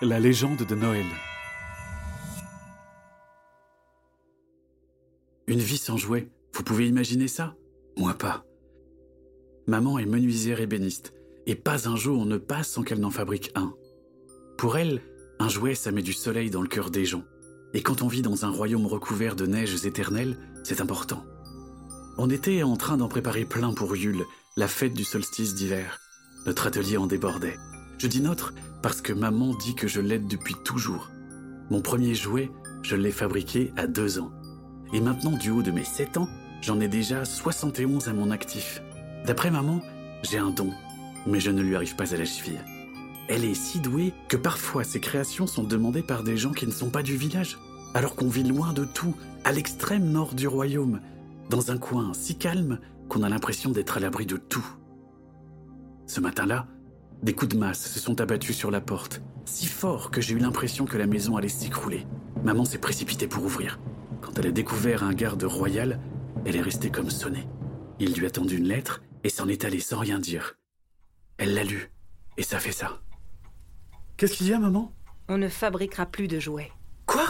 [0.00, 1.06] La légende de Noël.
[5.48, 7.56] Une vie sans jouets, vous pouvez imaginer ça?
[7.96, 8.44] Moi pas.
[9.66, 11.14] Maman est menuisière ébéniste,
[11.46, 13.74] et pas un jour ne passe sans qu'elle n'en fabrique un.
[14.56, 15.02] Pour elle,
[15.40, 17.24] un jouet, ça met du soleil dans le cœur des gens.
[17.74, 21.24] Et quand on vit dans un royaume recouvert de neiges éternelles, c'est important.
[22.18, 24.24] On était en train d'en préparer plein pour Yule,
[24.56, 25.98] la fête du solstice d'hiver.
[26.46, 27.56] Notre atelier en débordait.
[27.98, 31.10] Je dis notre parce que maman dit que je l'aide depuis toujours.
[31.68, 32.50] Mon premier jouet,
[32.82, 34.30] je l'ai fabriqué à deux ans.
[34.92, 36.28] Et maintenant, du haut de mes 7 ans,
[36.62, 38.80] j'en ai déjà 71 à mon actif.
[39.26, 39.82] D'après maman,
[40.22, 40.72] j'ai un don,
[41.26, 42.60] mais je ne lui arrive pas à la cheville.
[43.28, 46.72] Elle est si douée que parfois ses créations sont demandées par des gens qui ne
[46.72, 47.58] sont pas du village,
[47.94, 51.00] alors qu'on vit loin de tout, à l'extrême nord du royaume,
[51.50, 52.78] dans un coin si calme
[53.08, 54.66] qu'on a l'impression d'être à l'abri de tout.
[56.06, 56.66] Ce matin-là,
[57.22, 60.38] des coups de masse se sont abattus sur la porte, si fort que j'ai eu
[60.38, 62.06] l'impression que la maison allait s'écrouler.
[62.44, 63.80] Maman s'est précipitée pour ouvrir.
[64.20, 66.00] Quand elle a découvert un garde royal,
[66.44, 67.48] elle est restée comme sonnée.
[67.98, 70.56] Il lui a tendu une lettre et s'en est allé sans rien dire.
[71.38, 71.90] Elle l'a lu,
[72.36, 73.00] et ça fait ça.
[74.16, 74.92] Qu'est-ce qu'il y a, maman?
[75.28, 76.72] On ne fabriquera plus de jouets.
[77.06, 77.26] Quoi?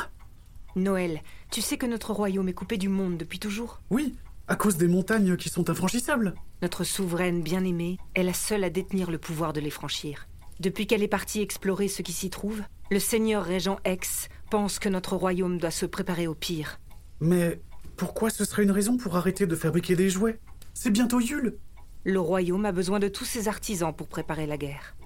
[0.76, 3.80] Noël, tu sais que notre royaume est coupé du monde depuis toujours?
[3.91, 4.14] Oui,
[4.48, 6.34] à cause des montagnes qui sont infranchissables.
[6.62, 10.27] Notre souveraine bien-aimée est la seule à détenir le pouvoir de les franchir.
[10.58, 14.88] Depuis qu'elle est partie explorer ce qui s'y trouve, le seigneur régent X pense que
[14.88, 16.80] notre royaume doit se préparer au pire.
[17.20, 17.60] Mais
[17.96, 20.41] pourquoi ce serait une raison pour arrêter de fabriquer des jouets?
[20.72, 21.58] C'est bientôt Yule.
[22.04, 24.96] Le royaume a besoin de tous ses artisans pour préparer la guerre.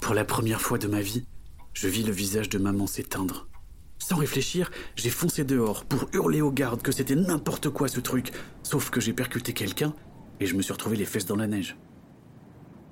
[0.00, 1.26] Pour la première fois de ma vie,
[1.72, 3.48] je vis le visage de maman s'éteindre.
[4.02, 8.32] Sans réfléchir, j'ai foncé dehors pour hurler aux gardes que c'était n'importe quoi ce truc,
[8.64, 9.94] sauf que j'ai percuté quelqu'un
[10.40, 11.76] et je me suis retrouvé les fesses dans la neige.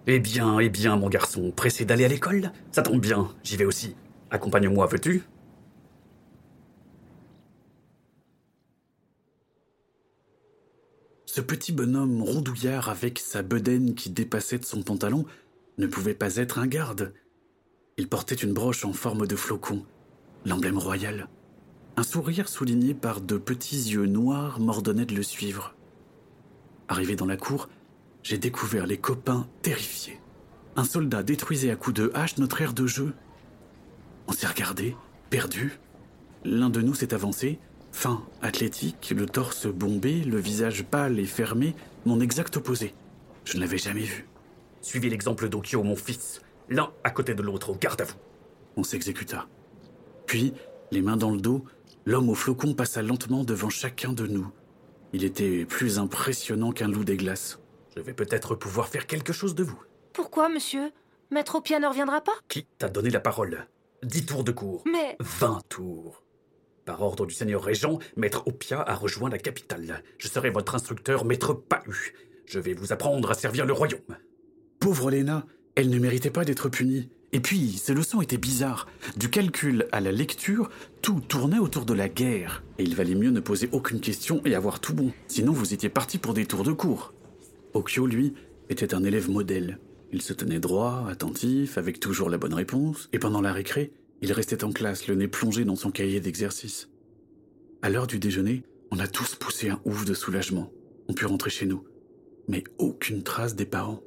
[0.07, 3.65] Eh bien, eh bien, mon garçon, pressé d'aller à l'école Ça tombe bien, j'y vais
[3.65, 3.97] aussi.
[4.31, 5.25] Accompagne-moi, veux-tu?
[11.27, 15.25] Ce petit bonhomme rondouillard avec sa bedaine qui dépassait de son pantalon
[15.77, 17.13] ne pouvait pas être un garde.
[17.97, 19.85] Il portait une broche en forme de flocon,
[20.45, 21.29] l'emblème royal.
[21.97, 25.75] Un sourire souligné par de petits yeux noirs m'ordonnait de le suivre.
[26.89, 27.69] Arrivé dans la cour,
[28.23, 30.21] j'ai découvert les copains terrifiés.
[30.77, 33.13] Un soldat détruisait à coups de hache notre aire de jeu.
[34.29, 34.97] On s'est regardé,
[35.29, 35.79] perdu.
[36.45, 37.59] L'un de nous s'est avancé,
[37.93, 41.75] fin, athlétique, le torse bombé, le visage pâle et fermé,
[42.07, 42.95] mon exact opposé.
[43.45, 44.27] Je ne l'avais jamais vu.
[44.81, 46.41] Suivez l'exemple d'Okyo, mon fils.
[46.69, 48.15] L'un à côté de l'autre, au garde à vous.
[48.77, 49.47] On s'exécuta.
[50.31, 50.55] Puis,
[50.93, 51.65] les mains dans le dos,
[52.07, 54.47] l'homme au flocon passa lentement devant chacun de nous.
[55.13, 57.59] Il était plus impressionnant qu'un loup des glaces.
[57.97, 59.83] Je vais peut-être pouvoir faire quelque chose de vous.
[60.13, 60.93] Pourquoi, monsieur?
[61.33, 62.31] Maître Opia ne reviendra pas?
[62.47, 63.67] Qui t'a donné la parole?
[64.05, 64.85] Dix tours de cours.
[64.87, 65.17] Mais.
[65.19, 66.23] Vingt tours.
[66.85, 70.05] Par ordre du seigneur régent, Maître Opia a rejoint la capitale.
[70.19, 72.15] Je serai votre instructeur, Maître Pahu.
[72.47, 74.17] Je vais vous apprendre à servir le royaume.
[74.79, 77.11] Pauvre Léna, elle ne méritait pas d'être punie.
[77.33, 78.87] Et puis, ses leçons étaient bizarres.
[79.17, 80.69] Du calcul à la lecture,
[81.01, 82.65] tout tournait autour de la guerre.
[82.79, 85.13] Et il valait mieux ne poser aucune question et avoir tout bon.
[85.29, 87.15] Sinon, vous étiez parti pour des tours de cours.
[87.75, 88.35] Okyo, lui,
[88.69, 89.79] était un élève modèle.
[90.13, 93.93] Il se tenait droit, attentif, avec toujours la bonne réponse, et pendant la récré,
[94.23, 96.89] il restait en classe, le nez plongé dans son cahier d'exercice.
[97.81, 100.73] À l'heure du déjeuner, on a tous poussé un ouf de soulagement.
[101.09, 101.85] On put rentrer chez nous.
[102.49, 104.03] Mais aucune trace des parents.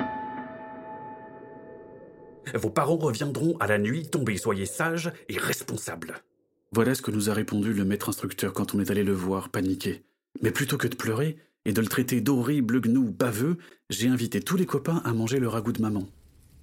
[2.53, 6.23] Vos parents reviendront à la nuit tombée, soyez sages et responsables.
[6.71, 9.49] Voilà ce que nous a répondu le maître instructeur quand on est allé le voir,
[9.49, 10.03] paniqué.
[10.41, 13.57] Mais plutôt que de pleurer et de le traiter d'horrible gnou baveux,
[13.89, 16.07] j'ai invité tous les copains à manger le ragoût de maman.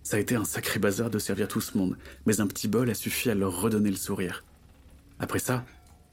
[0.02, 2.90] Ça a été un sacré bazar de servir tout ce monde, mais un petit bol
[2.90, 4.44] a suffi à leur redonner le sourire.
[5.18, 5.64] Après ça,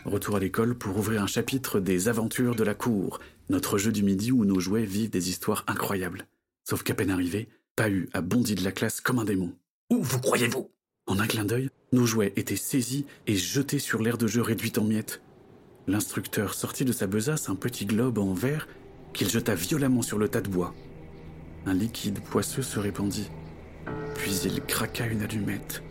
[0.05, 4.03] retour à l'école pour ouvrir un chapitre des aventures de la cour, notre jeu du
[4.03, 6.27] midi où nos jouets vivent des histoires incroyables.
[6.63, 9.53] Sauf qu'à peine arrivé, Pahu a bondi de la classe comme un démon.
[9.91, 10.71] Où vous croyez-vous?
[11.05, 14.79] En un clin d'œil, nos jouets étaient saisis et jetés sur l'aire de jeu réduite
[14.79, 15.21] en miettes.
[15.85, 18.67] L'instructeur sortit de sa besace un petit globe en verre
[19.13, 20.73] qu'il jeta violemment sur le tas de bois.
[21.67, 23.29] Un liquide poisseux se répandit.
[24.15, 25.83] Puis il craqua une allumette.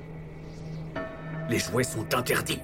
[1.49, 2.58] Les jouets sont interdits.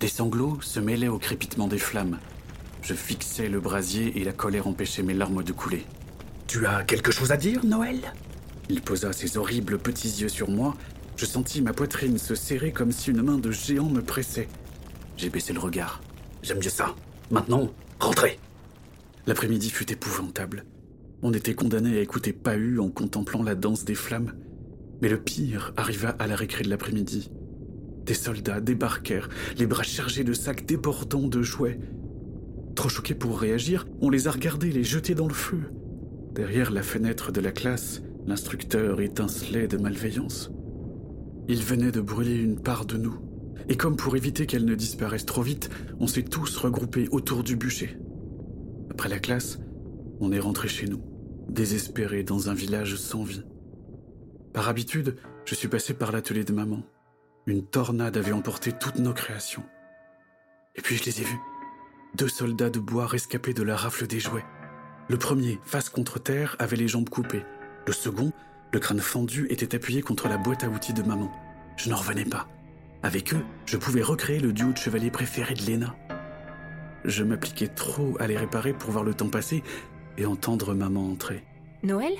[0.00, 2.18] Des sanglots se mêlaient au crépitement des flammes.
[2.80, 5.84] Je fixais le brasier et la colère empêchait mes larmes de couler.
[6.46, 8.14] Tu as quelque chose à dire, Noël?
[8.70, 10.74] Il posa ses horribles petits yeux sur moi.
[11.16, 14.48] Je sentis ma poitrine se serrer comme si une main de géant me pressait.
[15.18, 16.00] J'ai baissé le regard.
[16.42, 16.94] J'aime mieux ça.
[17.30, 17.68] Maintenant,
[17.98, 18.38] rentrez.
[19.26, 20.64] L'après-midi fut épouvantable.
[21.20, 24.32] On était condamné à écouter Pahu en contemplant la danse des flammes.
[25.02, 27.30] Mais le pire arriva à la récré de l'après-midi.
[28.04, 31.78] Des soldats débarquèrent, les bras chargés de sacs débordants de jouets.
[32.74, 35.60] Trop choqués pour réagir, on les a regardés les jeter dans le feu.
[36.34, 40.50] Derrière la fenêtre de la classe, l'instructeur étincelait de malveillance.
[41.48, 43.18] Il venait de brûler une part de nous,
[43.68, 47.56] et comme pour éviter qu'elle ne disparaisse trop vite, on s'est tous regroupés autour du
[47.56, 47.98] bûcher.
[48.90, 49.58] Après la classe,
[50.20, 51.02] on est rentré chez nous,
[51.48, 53.42] désespérés dans un village sans vie.
[54.52, 56.82] Par habitude, je suis passé par l'atelier de maman.
[57.50, 59.64] Une tornade avait emporté toutes nos créations.
[60.76, 61.40] Et puis je les ai vus.
[62.14, 64.44] Deux soldats de bois rescapés de la rafle des jouets.
[65.08, 67.42] Le premier, face contre terre, avait les jambes coupées.
[67.88, 68.32] Le second,
[68.72, 71.28] le crâne fendu, était appuyé contre la boîte à outils de maman.
[71.76, 72.46] Je n'en revenais pas.
[73.02, 75.96] Avec eux, je pouvais recréer le duo de chevaliers préféré de Léna.
[77.04, 79.64] Je m'appliquais trop à les réparer pour voir le temps passer
[80.18, 81.42] et entendre maman entrer.
[81.82, 82.12] Noël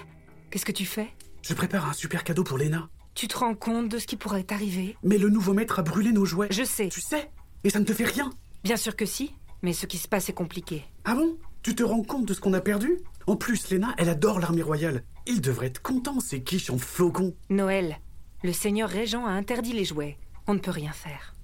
[0.51, 1.07] Qu'est-ce que tu fais?
[1.43, 2.89] Je prépare un super cadeau pour Léna.
[3.21, 6.11] Tu te rends compte de ce qui pourrait t'arriver Mais le nouveau maître a brûlé
[6.11, 6.49] nos jouets.
[6.51, 6.89] Je sais.
[6.89, 7.31] Tu sais
[7.65, 8.31] Et ça ne te fait rien
[8.65, 10.85] Bien sûr que si, mais ce qui se passe est compliqué.
[11.05, 11.37] Ah bon?
[11.63, 12.97] Tu te rends compte de ce qu'on a perdu?
[13.27, 15.05] En plus, Léna, elle adore l'armée royale.
[15.27, 17.35] Il devrait être content, ces quiches en flocons.
[17.51, 17.99] Noël,
[18.43, 20.17] le seigneur régent a interdit les jouets.
[20.47, 21.35] On ne peut rien faire.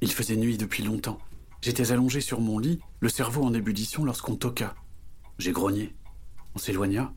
[0.00, 1.18] Il faisait nuit depuis longtemps.
[1.60, 4.74] J'étais allongé sur mon lit, le cerveau en ébullition lorsqu'on toqua.
[5.38, 5.94] J'ai grogné.
[6.54, 7.12] On s'éloigna.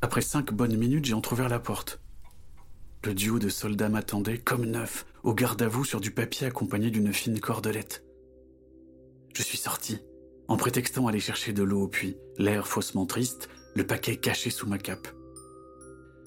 [0.00, 2.00] Après cinq bonnes minutes, j'ai entr'ouvert la porte.
[3.06, 6.90] Le duo de soldats m'attendait, comme neuf, au garde à vous sur du papier accompagné
[6.90, 8.04] d'une fine cordelette.
[9.32, 10.00] Je suis sorti,
[10.48, 14.66] en prétextant aller chercher de l'eau au puits, l'air faussement triste, le paquet caché sous
[14.66, 15.06] ma cape.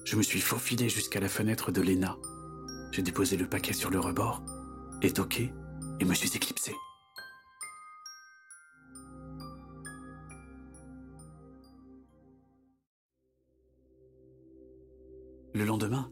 [0.06, 2.16] Je me suis faufilé jusqu'à la fenêtre de Léna.
[2.92, 4.42] J'ai déposé le paquet sur le rebord,
[5.02, 5.52] et toqué,
[6.00, 6.74] et me suis éclipsé.
[15.52, 16.10] Le lendemain,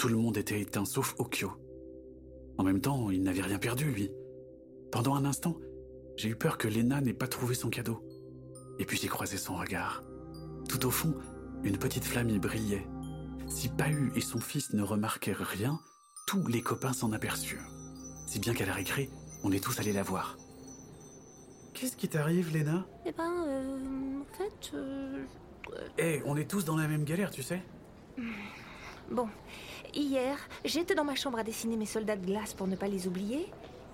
[0.00, 1.52] tout le monde était éteint sauf Okyo.
[2.56, 4.10] En même temps, il n'avait rien perdu, lui.
[4.90, 5.58] Pendant un instant,
[6.16, 8.02] j'ai eu peur que Lena n'ait pas trouvé son cadeau.
[8.78, 10.02] Et puis j'ai croisé son regard.
[10.70, 11.14] Tout au fond,
[11.64, 12.86] une petite flamme y brillait.
[13.46, 15.78] Si Pahu et son fils ne remarquèrent rien,
[16.26, 17.70] tous les copains s'en aperçurent.
[18.26, 19.10] Si bien qu'à la récré,
[19.44, 20.38] on est tous allés la voir.
[21.74, 22.86] Qu'est-ce qui t'arrive, Lena?
[23.04, 25.26] Eh ben, euh, en fait, euh,
[25.98, 27.62] Eh, on est tous dans la même galère, tu sais
[29.10, 29.28] bon,
[29.94, 33.06] hier, j'étais dans ma chambre à dessiner mes soldats de glace pour ne pas les
[33.06, 33.46] oublier.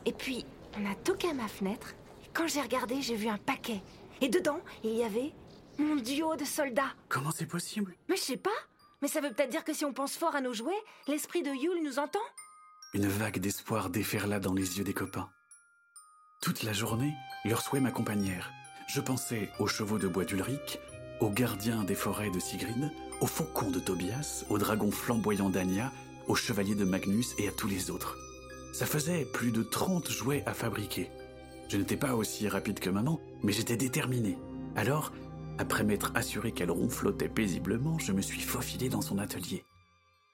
[0.05, 0.45] Et puis,
[0.79, 1.95] on a toqué à ma fenêtre.
[2.25, 3.81] Et quand j'ai regardé, j'ai vu un paquet.
[4.21, 5.33] Et dedans, il y avait
[5.79, 6.95] mon duo de soldats.
[7.09, 7.95] Comment c'est possible?
[8.09, 8.51] Mais je sais pas.
[9.03, 10.73] Mais ça veut peut-être dire que si on pense fort à nos jouets,
[11.07, 12.19] l'esprit de Yule nous entend
[12.95, 15.29] Une vague d'espoir déferla dans les yeux des copains.
[16.41, 17.15] Toute la journée,
[17.45, 18.51] leurs souhaits m'accompagnèrent.
[18.89, 20.79] Je pensais aux chevaux de bois d'Ulrich,
[21.21, 22.91] aux gardiens des forêts de Sigrid,
[23.21, 25.93] aux faucons de Tobias, aux dragons flamboyants d'Anya,
[26.29, 28.19] aux chevaliers de Magnus et à tous les autres.
[28.73, 31.11] Ça faisait plus de 30 jouets à fabriquer.
[31.69, 34.37] Je n'étais pas aussi rapide que maman, mais j'étais déterminé.
[34.77, 35.13] Alors,
[35.59, 39.65] après m'être assuré qu'elle ronflotait paisiblement, je me suis faufilé dans son atelier,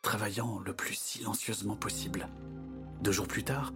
[0.03, 2.29] travaillant le plus silencieusement possible.
[3.03, 3.73] Deux jours plus tard,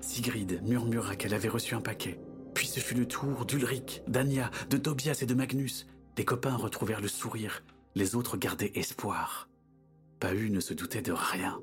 [0.00, 2.18] Sigrid murmura qu'elle avait reçu un paquet.
[2.54, 5.86] Puis ce fut le tour d'Ulrich, d'Anya, de Tobias et de Magnus.
[6.18, 7.62] Les copains retrouvèrent le sourire,
[7.94, 9.48] les autres gardaient espoir.
[10.20, 11.60] Pahu ne se doutait de rien.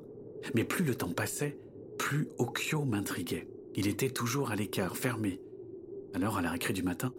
[0.54, 1.58] Mais plus le temps passait,
[1.98, 3.48] plus Okyo m'intriguait.
[3.74, 5.40] Il était toujours à l'écart, fermé.
[6.14, 7.12] Alors, à la récré du matin,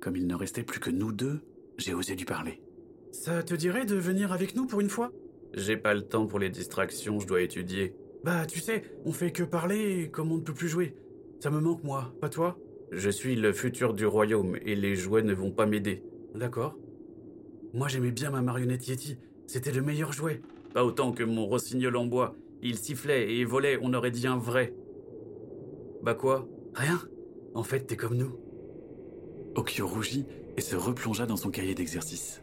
[0.00, 1.40] comme il ne restait plus que nous deux,
[1.78, 2.62] j'ai osé lui parler.
[3.12, 5.10] Ça te dirait de venir avec nous pour une fois?
[5.54, 7.94] J'ai pas le temps pour les distractions, je dois étudier.
[8.24, 10.94] Bah, tu sais, on fait que parler comme on ne peut plus jouer.
[11.40, 12.58] Ça me manque, moi, pas toi?
[12.92, 16.02] Je suis le futur du royaume et les jouets ne vont pas m'aider.
[16.36, 16.76] D'accord.
[17.72, 19.16] Moi, j'aimais bien ma marionnette Yeti.
[19.46, 20.42] C'était le meilleur jouet.
[20.74, 22.36] Pas autant que mon rossignol en bois.
[22.62, 24.74] Il sifflait et volait, on aurait dit un vrai.
[26.02, 26.46] Bah quoi?
[26.74, 27.00] Rien.
[27.54, 28.38] En fait, t'es comme nous.
[29.54, 30.26] Okyo rougit
[30.58, 32.42] et se replongea dans son cahier d'exercice.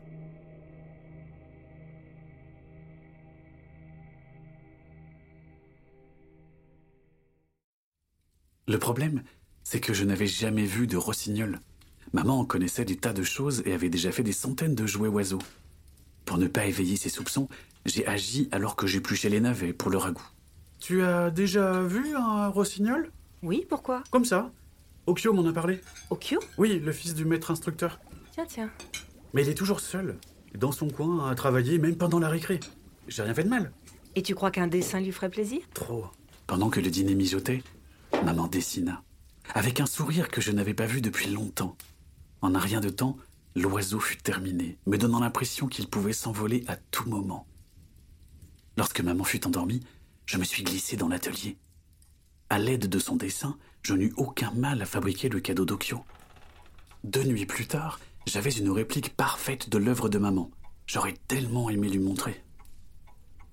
[8.68, 9.22] Le problème,
[9.64, 11.60] c'est que je n'avais jamais vu de rossignol.
[12.14, 15.42] Maman connaissait des tas de choses et avait déjà fait des centaines de jouets oiseaux.
[16.26, 17.50] Pour ne pas éveiller ses soupçons,
[17.86, 20.26] j'ai agi alors que j'épluchais les navets pour le ragoût.
[20.80, 23.12] Tu as déjà vu un rossignol?
[23.42, 24.04] Oui, pourquoi?
[24.12, 24.52] Comme ça?
[25.08, 25.82] Okyo m'en a parlé.
[26.12, 28.00] Okyo Oui, le fils du maître instructeur.
[28.32, 28.70] Tiens, tiens.
[29.34, 30.18] Mais il est toujours seul,
[30.56, 32.60] dans son coin, à travailler, même pendant la récré.
[33.08, 33.72] J'ai rien fait de mal.
[34.16, 35.62] Et tu crois qu'un dessin lui ferait plaisir?
[35.74, 36.06] Trop.
[36.46, 37.64] Pendant que le dîner mijotait,
[38.24, 39.02] maman dessina,
[39.56, 41.76] avec un sourire que je n'avais pas vu depuis longtemps.
[42.44, 43.16] En un rien de temps,
[43.56, 47.48] l'oiseau fut terminé, me donnant l'impression qu'il pouvait s'envoler à tout moment.
[48.76, 49.80] Lorsque maman fut endormie,
[50.26, 51.56] je me suis glissé dans l'atelier.
[52.50, 56.04] À l'aide de son dessin, je n'eus aucun mal à fabriquer le cadeau d'Okyo.
[57.06, 60.52] Deux nuits plus tard, j'avais une réplique parfaite de l'œuvre de maman.
[60.86, 62.44] J'aurais tellement aimé lui montrer.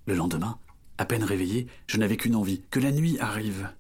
[0.06, 0.59] Le lendemain,
[0.99, 3.70] à peine réveillé, je n'avais qu'une envie, que la nuit arrive.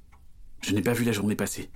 [0.60, 1.68] Je n'ai pas vu la journée passer,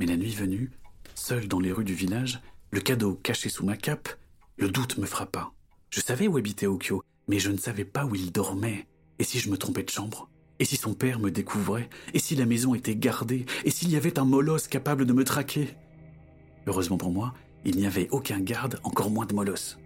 [0.00, 0.72] mais la nuit venue,
[1.14, 2.40] seul dans les rues du village,
[2.70, 4.08] le cadeau caché sous ma cape,
[4.56, 5.50] le doute me frappa.
[5.90, 8.86] Je savais où habitait Okyo, mais je ne savais pas où il dormait.
[9.18, 10.28] Et si je me trompais de chambre?
[10.60, 11.88] Et si son père me découvrait?
[12.14, 13.46] Et si la maison était gardée?
[13.64, 15.74] Et s'il y avait un molosse capable de me traquer?
[16.66, 17.34] Heureusement pour moi,
[17.64, 19.78] il n'y avait aucun garde, encore moins de molosse.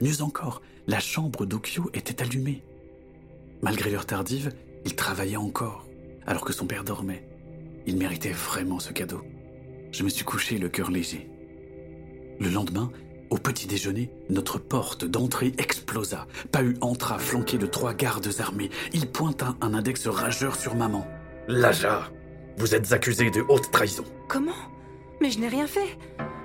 [0.00, 2.62] Mieux encore, la chambre d'Okyo était allumée.
[3.62, 4.52] Malgré l'heure tardive,
[4.84, 5.86] il travaillait encore,
[6.26, 7.26] alors que son père dormait.
[7.86, 9.22] Il méritait vraiment ce cadeau.
[9.92, 11.30] Je me suis couché le cœur léger.
[12.38, 12.90] Le lendemain,
[13.30, 16.26] au petit déjeuner, notre porte d'entrée explosa.
[16.52, 18.70] Pahu entra flanqué de trois gardes armés.
[18.92, 21.06] Il pointa un index rageur sur maman.
[21.48, 22.10] Laja,
[22.58, 24.04] vous êtes accusé de haute trahison.
[24.28, 24.52] Comment?
[25.20, 25.98] Mais je n'ai rien fait.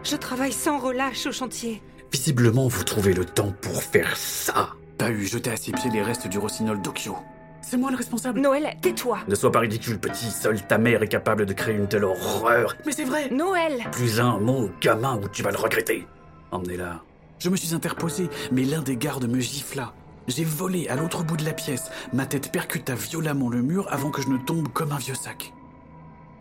[0.04, 1.82] Je travaille sans relâche au chantier.
[2.12, 4.74] Visiblement, vous trouvez le temps pour faire ça.
[4.98, 7.16] Pahu jeta à ses pieds les restes du rossignol d'Okyo.
[7.62, 10.32] C'est moi le responsable Noël, tais-toi Ne sois pas ridicule, petit.
[10.32, 12.76] Seule ta mère est capable de créer une telle horreur.
[12.86, 16.08] Mais c'est vrai Noël Plus un mot, gamin, ou tu vas le regretter.
[16.52, 17.02] Emmenez-la.
[17.40, 19.94] Je me suis interposé, mais l'un des gardes me gifla.
[20.28, 21.90] J'ai volé à l'autre bout de la pièce.
[22.14, 25.54] Ma tête percuta violemment le mur avant que je ne tombe comme un vieux sac.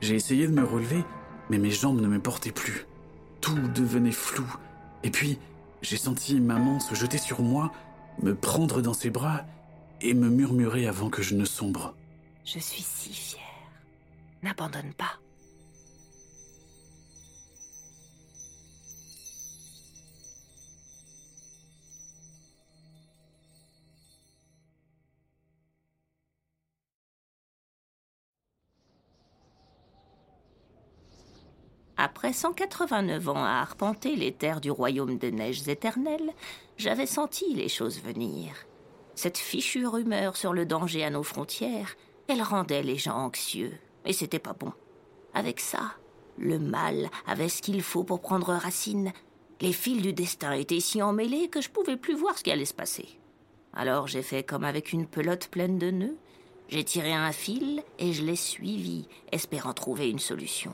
[0.00, 1.04] J'ai essayé de me relever,
[1.48, 2.86] mais mes jambes ne me portaient plus.
[3.40, 4.46] Tout devenait flou.
[5.04, 5.38] Et puis,
[5.82, 7.72] j'ai senti maman se jeter sur moi,
[8.22, 9.44] me prendre dans ses bras
[10.00, 11.94] et me murmurer avant que je ne sombre.
[12.44, 13.42] Je suis si fière.
[14.42, 15.18] N'abandonne pas.
[32.02, 36.32] Après 189 ans à arpenter les terres du royaume des neiges éternelles,
[36.78, 38.54] j'avais senti les choses venir.
[39.22, 41.94] Cette fichue rumeur sur le danger à nos frontières,
[42.26, 43.74] elle rendait les gens anxieux,
[44.06, 44.72] et c'était pas bon.
[45.34, 45.92] Avec ça,
[46.38, 49.12] le mal avait ce qu'il faut pour prendre racine.
[49.60, 52.64] Les fils du destin étaient si emmêlés que je pouvais plus voir ce qui allait
[52.64, 53.20] se passer.
[53.74, 56.16] Alors j'ai fait comme avec une pelote pleine de nœuds.
[56.70, 60.72] J'ai tiré un fil et je l'ai suivi, espérant trouver une solution.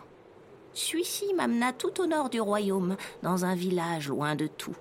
[0.73, 4.77] Celui-ci m'amena tout au nord du royaume, dans un village loin de tout.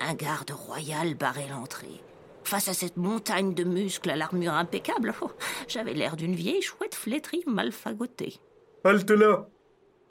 [0.00, 2.02] Un garde royal barrait l'entrée.
[2.48, 5.30] Face à cette montagne de muscles à l'armure impeccable, oh,
[5.68, 8.40] j'avais l'air d'une vieille chouette flétrie mal fagotée.
[8.84, 9.46] Halte là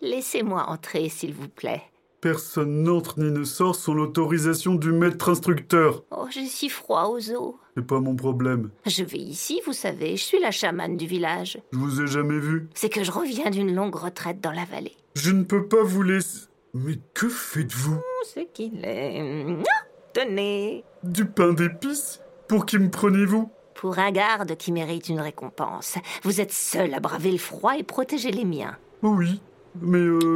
[0.01, 1.81] Laissez-moi entrer, s'il vous plaît.
[2.21, 6.03] Personne n'entre ni ne sort sans l'autorisation du maître instructeur.
[6.11, 7.55] Oh, j'ai si froid aux os.
[7.75, 8.69] C'est pas mon problème.
[8.85, 11.59] Je vais ici, vous savez, je suis la chamane du village.
[11.73, 12.69] Je vous ai jamais vu.
[12.75, 14.95] C'est que je reviens d'une longue retraite dans la vallée.
[15.15, 16.41] Je ne peux pas vous laisser.
[16.75, 17.99] Mais que faites-vous?
[18.31, 19.63] Ce qu'il est?
[19.67, 22.21] Ah, Tenez Du pain d'épices?
[22.47, 23.49] Pour qui me prenez-vous?
[23.75, 27.83] Pour un garde qui mérite une récompense, vous êtes seul à braver le froid et
[27.83, 28.75] protéger les miens.
[29.03, 29.41] Oh oui,
[29.81, 30.33] mais euh.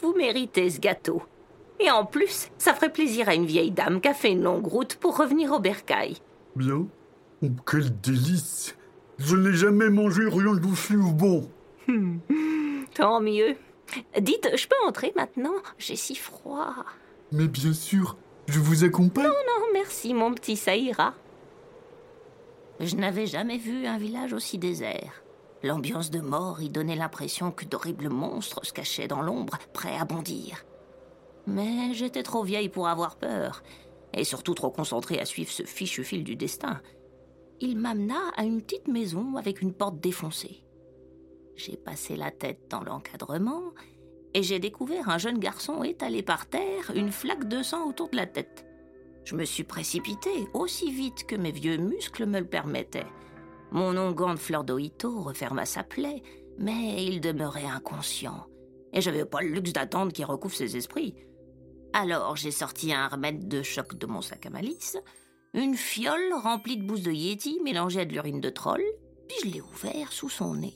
[0.00, 1.22] Vous méritez ce gâteau.
[1.80, 4.66] Et en plus, ça ferait plaisir à une vieille dame qui a fait une longue
[4.66, 6.16] route pour revenir au bercail.
[6.56, 6.86] Bien.
[7.42, 8.76] Oh, quel délice
[9.18, 11.50] Je n'ai jamais mangé rien d'aussi bon.
[12.94, 13.56] Tant mieux.
[14.20, 15.54] Dites, je peux entrer maintenant?
[15.78, 16.74] J'ai si froid.
[17.32, 18.16] Mais bien sûr,
[18.50, 19.26] je vous accompagne.
[19.26, 21.14] Non, merci, mon petit, ça ira.
[22.80, 25.22] Je n'avais jamais vu un village aussi désert.
[25.62, 30.04] L'ambiance de mort y donnait l'impression que d'horribles monstres se cachaient dans l'ombre, prêts à
[30.04, 30.64] bondir.
[31.46, 33.62] Mais j'étais trop vieille pour avoir peur,
[34.14, 36.80] et surtout trop concentrée à suivre ce fichu fil du destin.
[37.60, 40.64] Il m'amena à une petite maison avec une porte défoncée.
[41.56, 43.74] J'ai passé la tête dans l'encadrement
[44.34, 48.16] et j'ai découvert un jeune garçon étalé par terre, une flaque de sang autour de
[48.16, 48.66] la tête.
[49.24, 53.06] Je me suis précipitée aussi vite que mes vieux muscles me le permettaient.
[53.70, 56.22] Mon onguent de fleur d'Oito referma sa plaie,
[56.58, 58.46] mais il demeurait inconscient.
[58.92, 61.14] Et j'avais pas le luxe d'attendre qu'il recouvre ses esprits.
[61.92, 64.96] Alors j'ai sorti un remède de choc de mon sac à malice,
[65.54, 68.82] une fiole remplie de bousses de yéti mélangée à de l'urine de troll,
[69.28, 70.74] puis je l'ai ouvert sous son nez.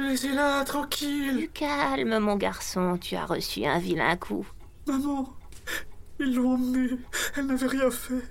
[0.00, 1.36] Laissez-la tranquille.
[1.36, 4.46] Du calme, mon garçon, tu as reçu un vilain coup.
[4.86, 5.28] Maman,
[6.18, 6.96] Ils l'ont emmenée.
[7.36, 8.24] Elle n'avait rien fait.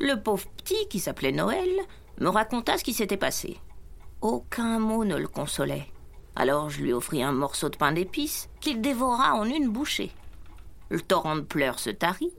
[0.00, 1.68] Le pauvre petit, qui s'appelait Noël,
[2.18, 3.58] me raconta ce qui s'était passé.
[4.22, 5.86] Aucun mot ne le consolait.
[6.34, 10.12] Alors je lui offris un morceau de pain d'épices qu'il dévora en une bouchée.
[10.88, 12.32] Le torrent de pleurs se tarit.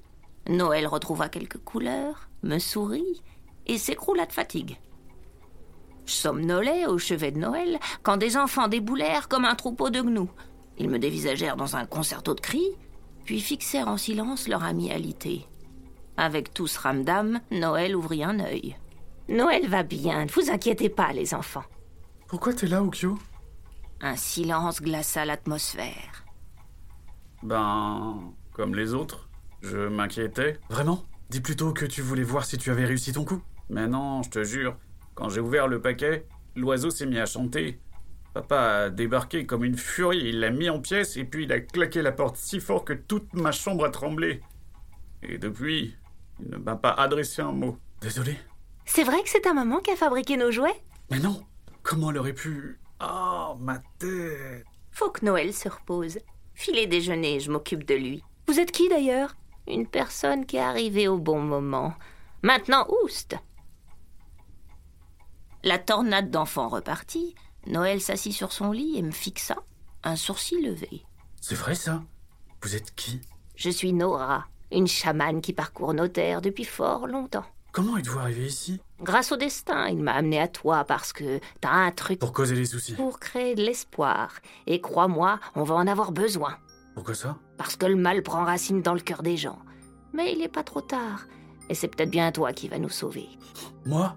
[0.47, 3.21] Noël retrouva quelques couleurs, me sourit
[3.67, 4.79] et s'écroula de fatigue.
[6.09, 10.31] Je somnolais au chevet de Noël quand des enfants déboulèrent comme un troupeau de gnous.
[10.79, 12.71] Ils me dévisagèrent dans un concerto de cris,
[13.25, 15.45] puis fixèrent en silence leur alité.
[16.17, 18.75] Avec tout ce ramdam, Noël ouvrit un œil.
[19.27, 21.65] Noël va bien, ne vous inquiétez pas, les enfants.
[22.27, 23.15] Pourquoi t'es là, Okyo
[24.01, 26.25] Un silence glaça l'atmosphère.
[27.43, 28.33] Ben.
[28.53, 29.29] comme les autres.
[29.61, 30.57] Je m'inquiétais.
[30.71, 31.03] Vraiment?
[31.29, 33.43] Dis plutôt que tu voulais voir si tu avais réussi ton coup.
[33.69, 34.75] Mais non, je te jure.
[35.19, 37.77] Quand j'ai ouvert le paquet, l'oiseau s'est mis à chanter.
[38.33, 41.59] Papa a débarqué comme une furie, il l'a mis en pièces et puis il a
[41.59, 44.39] claqué la porte si fort que toute ma chambre a tremblé.
[45.21, 45.93] Et depuis,
[46.39, 47.77] il ne m'a pas adressé un mot.
[47.99, 48.37] Désolé.
[48.85, 50.81] C'est vrai que c'est ta maman qui a fabriqué nos jouets?
[51.11, 51.43] Mais non
[51.83, 52.79] Comment elle aurait pu...
[53.03, 56.19] Oh, ma tête Faut que Noël se repose.
[56.53, 58.23] Filez déjeuner, je m'occupe de lui.
[58.47, 59.35] Vous êtes qui d'ailleurs?
[59.67, 61.93] Une personne qui est arrivée au bon moment.
[62.41, 63.35] Maintenant, oust
[65.63, 67.35] La tornade d'enfants repartit.
[67.67, 69.57] Noël s'assit sur son lit et me fixa,
[70.03, 71.03] un sourcil levé.
[71.41, 72.01] C'est vrai ça?
[72.61, 73.19] Vous êtes qui?
[73.55, 77.45] Je suis Nora, une chamane qui parcourt nos terres depuis fort longtemps.
[77.73, 78.79] Comment êtes-vous arrivé ici?
[79.01, 82.19] Grâce au destin, il m'a amené à toi parce que t'as un truc.
[82.19, 82.93] Pour causer les soucis.
[82.93, 84.31] Pour créer de l'espoir.
[84.65, 86.57] Et crois-moi, on va en avoir besoin.
[86.95, 87.37] Pourquoi ça?
[87.57, 89.59] Parce que le mal prend racine dans le cœur des gens.
[90.13, 91.25] Mais il n'est pas trop tard.
[91.69, 93.27] Et c'est peut-être bien toi qui va nous sauver.
[93.85, 94.15] Moi?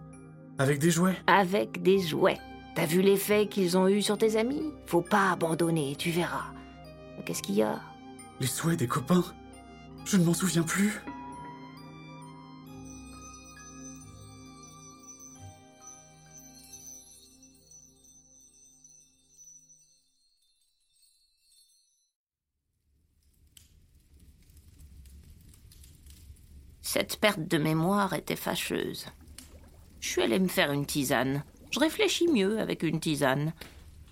[0.58, 2.38] Avec des jouets Avec des jouets.
[2.74, 4.72] T'as vu l'effet qu'ils ont eu sur tes amis?
[4.86, 6.52] Faut pas abandonner, tu verras.
[7.24, 7.80] Qu'est-ce qu'il y a?
[8.40, 9.24] Les souhaits des copains?
[10.04, 11.00] Je ne m'en souviens plus.
[26.80, 29.06] Cette perte de mémoire était fâcheuse.
[30.02, 31.44] Je suis allée me faire une tisane.
[31.70, 33.54] Je réfléchis mieux avec une tisane.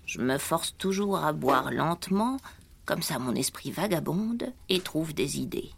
[0.05, 2.37] Je me force toujours à boire lentement,
[2.85, 5.69] comme ça mon esprit vagabonde et trouve des idées.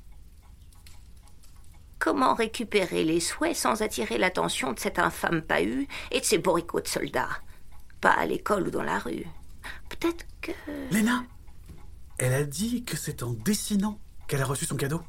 [1.97, 6.82] Comment récupérer les souhaits sans attirer l'attention de cet infâme pahu et de ses bourricots
[6.82, 7.41] de soldats?
[7.99, 9.26] Pas à l'école ou dans la rue.
[9.89, 10.52] Peut-être que.
[10.91, 11.23] Léna
[12.19, 15.02] Elle a dit que c'est en dessinant qu'elle a reçu son cadeau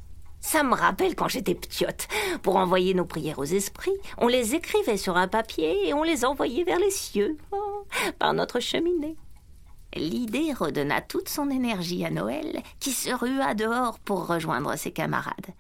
[0.44, 2.06] ça me rappelle quand j'étais ptiote.
[2.42, 6.26] Pour envoyer nos prières aux esprits, on les écrivait sur un papier et on les
[6.26, 7.86] envoyait vers les cieux, oh,
[8.18, 9.16] par notre cheminée.
[9.96, 15.54] L'idée redonna toute son énergie à Noël, qui se rua dehors pour rejoindre ses camarades.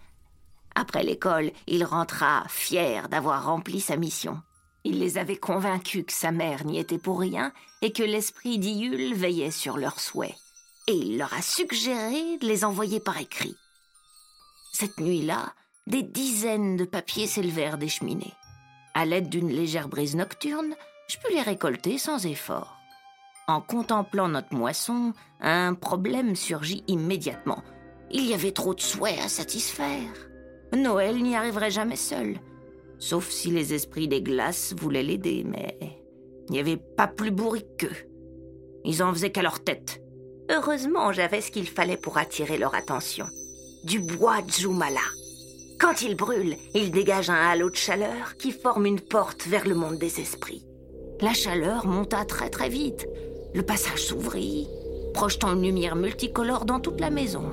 [0.74, 4.42] Après l'école, il rentra fier d'avoir rempli sa mission.
[4.84, 9.14] Il les avait convaincus que sa mère n'y était pour rien et que l'esprit d'Iule
[9.14, 10.34] veillait sur leurs souhaits.
[10.88, 13.56] Et il leur a suggéré de les envoyer par écrit.
[14.74, 15.52] Cette nuit-là,
[15.86, 18.34] des dizaines de papiers s'élevèrent des cheminées.
[18.92, 20.74] À l'aide d'une légère brise nocturne,
[21.06, 22.76] je pus les récolter sans effort.
[23.46, 27.62] En contemplant notre moisson, un problème surgit immédiatement.
[28.10, 30.10] Il y avait trop de souhaits à satisfaire.
[30.72, 32.40] Noël n'y arriverait jamais seul,
[32.98, 35.78] sauf si les esprits des glaces voulaient l'aider, mais
[36.48, 38.08] il n'y avait pas plus bourrique qu'eux.
[38.82, 40.02] Ils en faisaient qu'à leur tête.
[40.50, 43.26] Heureusement, j'avais ce qu'il fallait pour attirer leur attention
[43.84, 45.00] du bois Jumala.
[45.78, 49.74] Quand il brûle, il dégage un halo de chaleur qui forme une porte vers le
[49.74, 50.64] monde des esprits.
[51.20, 53.06] La chaleur monta très très vite.
[53.54, 54.68] Le passage s'ouvrit,
[55.12, 57.44] projetant une lumière multicolore dans toute la maison.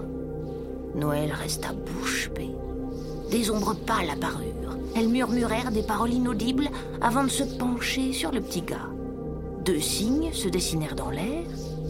[0.96, 2.56] Noël resta bouche bée.
[3.30, 4.78] Des ombres pâles apparurent.
[4.96, 6.70] Elles murmurèrent des paroles inaudibles
[7.02, 8.89] avant de se pencher sur le petit gars.
[9.65, 11.44] Deux signes se dessinèrent dans l'air,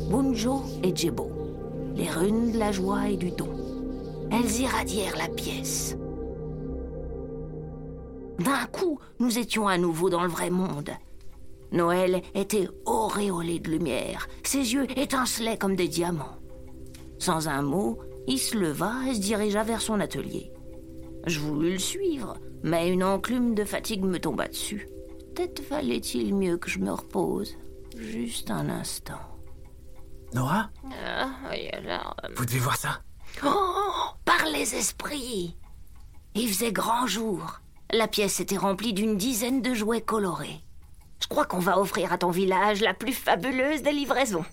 [0.10, 1.32] Bunjo et Djebo,
[1.96, 3.51] les runes de la joie et du don.
[4.32, 5.98] Elles irradièrent la pièce.
[8.40, 10.92] D'un coup, nous étions à nouveau dans le vrai monde.
[11.72, 16.38] Noël était auréolé de lumière, ses yeux étincelaient comme des diamants.
[17.20, 20.52] Sans un mot, il se leva et se dirigea vers son atelier.
[21.28, 24.88] Je voulus le suivre, mais une enclume de fatigue me tomba dessus.
[25.36, 27.56] Peut-être valait-il mieux que je me repose.
[27.98, 29.20] Juste un instant.
[30.34, 30.70] Nora?
[31.06, 31.98] Ah, euh,
[32.36, 33.02] Vous devez voir ça
[33.44, 35.56] Oh Par les esprits
[36.36, 37.62] Il faisait grand jour.
[37.92, 40.62] La pièce était remplie d'une dizaine de jouets colorés.
[41.22, 44.46] Je crois qu'on va offrir à ton village la plus fabuleuse des livraisons.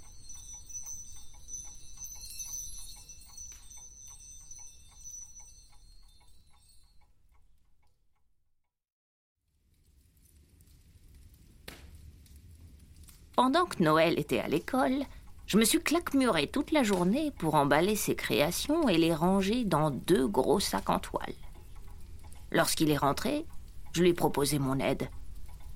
[13.38, 15.05] Pendant que Noël était à l'école,
[15.48, 19.90] je me suis claquemuré toute la journée pour emballer ses créations et les ranger dans
[19.90, 21.32] deux gros sacs en toile.
[22.52, 23.46] Lorsqu'il est rentré,
[23.94, 25.08] je lui ai proposé mon aide.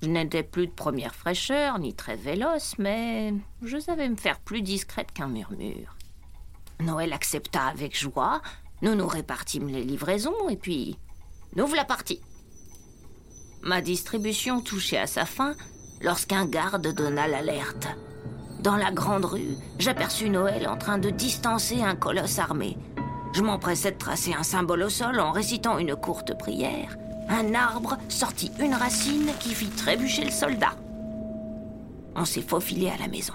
[0.03, 3.33] Je n'étais plus de première fraîcheur, ni très véloce, mais
[3.63, 5.97] je savais me faire plus discrète qu'un murmure.
[6.79, 8.43] Noël accepta avec joie,
[8.83, 10.99] nous nous répartîmes les livraisons, et puis
[11.55, 12.21] nous la partie.
[13.63, 15.55] Ma distribution touchait à sa fin
[16.01, 17.87] lorsqu'un garde donna l'alerte.
[18.63, 22.77] Dans la grande rue, j'aperçus Noël en train de distancer un colosse armé.
[23.33, 26.97] Je m'empressais de tracer un symbole au sol en récitant une courte prière.
[27.27, 30.77] Un arbre sortit une racine qui fit trébucher le soldat.
[32.15, 33.33] On s'est faufilé à la maison.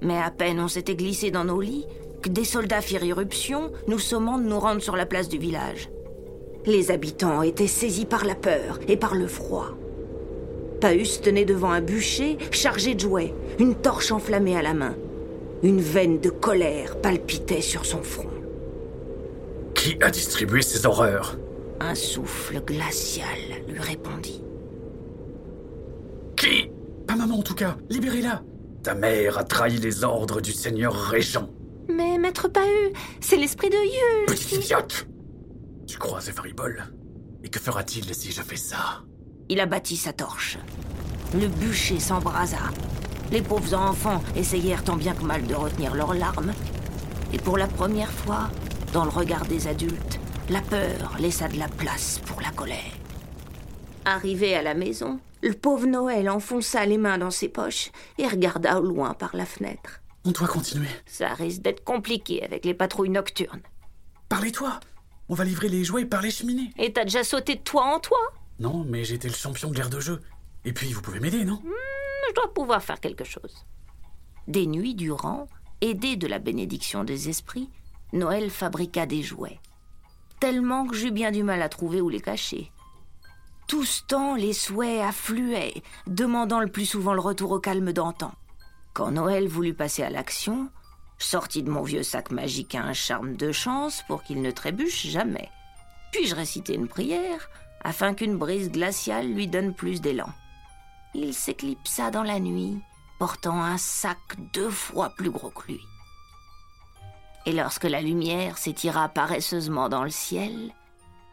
[0.00, 1.86] Mais à peine on s'était glissé dans nos lits
[2.22, 5.90] que des soldats firent irruption, nous sommant de nous rendre sur la place du village.
[6.66, 9.70] Les habitants étaient saisis par la peur et par le froid.
[10.80, 14.94] Paus tenait devant un bûcher chargé de jouets, une torche enflammée à la main.
[15.62, 18.30] Une veine de colère palpitait sur son front.
[19.74, 21.38] Qui a distribué ces horreurs?
[21.80, 24.42] Un souffle glacial lui répondit.
[26.36, 26.70] Qui?
[27.06, 28.42] Pas maman en tout cas, libérez-la
[28.82, 31.48] Ta mère a trahi les ordres du seigneur régent.
[31.88, 34.26] Mais maître Pahu, c'est l'esprit de Yule.
[34.26, 35.06] Petite idiote
[35.86, 36.20] Tu crois
[36.56, 36.84] Ball
[37.42, 39.02] Et que fera-t-il si je fais ça?
[39.48, 40.58] Il abattit sa torche.
[41.34, 42.58] Le bûcher s'embrasa.
[43.30, 46.52] Les pauvres enfants essayèrent tant bien que mal de retenir leurs larmes.
[47.32, 48.50] Et pour la première fois,
[48.92, 52.92] dans le regard des adultes, la peur laissa de la place pour la colère.
[54.04, 58.80] Arrivé à la maison, le pauvre Noël enfonça les mains dans ses poches et regarda
[58.80, 60.00] au loin par la fenêtre.
[60.24, 60.88] On doit continuer.
[61.06, 63.62] Ça risque d'être compliqué avec les patrouilles nocturnes.
[64.28, 64.80] Parlez-toi
[65.28, 66.70] On va livrer les jouets par les cheminées.
[66.78, 68.18] Et t'as déjà sauté de toi en toi?
[68.58, 70.22] Non, mais j'étais le champion de l'air de jeu.
[70.64, 71.60] Et puis, vous pouvez m'aider, non?
[71.64, 71.70] Hmm,
[72.28, 73.64] Je dois pouvoir faire quelque chose.
[74.48, 75.46] Des nuits durant,
[75.80, 77.70] aidé de la bénédiction des esprits,
[78.12, 79.60] Noël fabriqua des jouets.
[80.40, 82.70] Tellement que j'eus bien du mal à trouver où les cacher.
[83.66, 88.32] Tout ce temps, les souhaits affluaient, demandant le plus souvent le retour au calme d'antan.
[88.94, 90.70] Quand Noël voulut passer à l'action,
[91.18, 95.48] sortis de mon vieux sac magique un charme de chance pour qu'il ne trébuche jamais.
[96.12, 97.50] Puis je récitai une prière?
[97.86, 100.28] Afin qu'une brise glaciale lui donne plus d'élan.
[101.14, 102.80] Il s'éclipsa dans la nuit,
[103.20, 104.18] portant un sac
[104.52, 105.80] deux fois plus gros que lui.
[107.46, 110.72] Et lorsque la lumière s'étira paresseusement dans le ciel,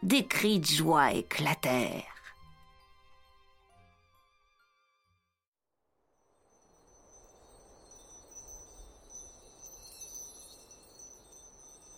[0.04, 2.04] des cris de joie éclatèrent.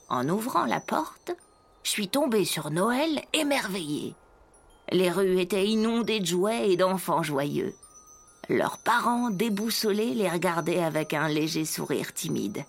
[0.09, 1.33] En ouvrant la porte,
[1.83, 4.16] je suis tombée sur Noël émerveillé.
[4.92, 7.75] Les rues étaient inondées de jouets et d'enfants joyeux.
[8.49, 12.64] Leurs parents, déboussolés, les regardaient avec un léger sourire timide.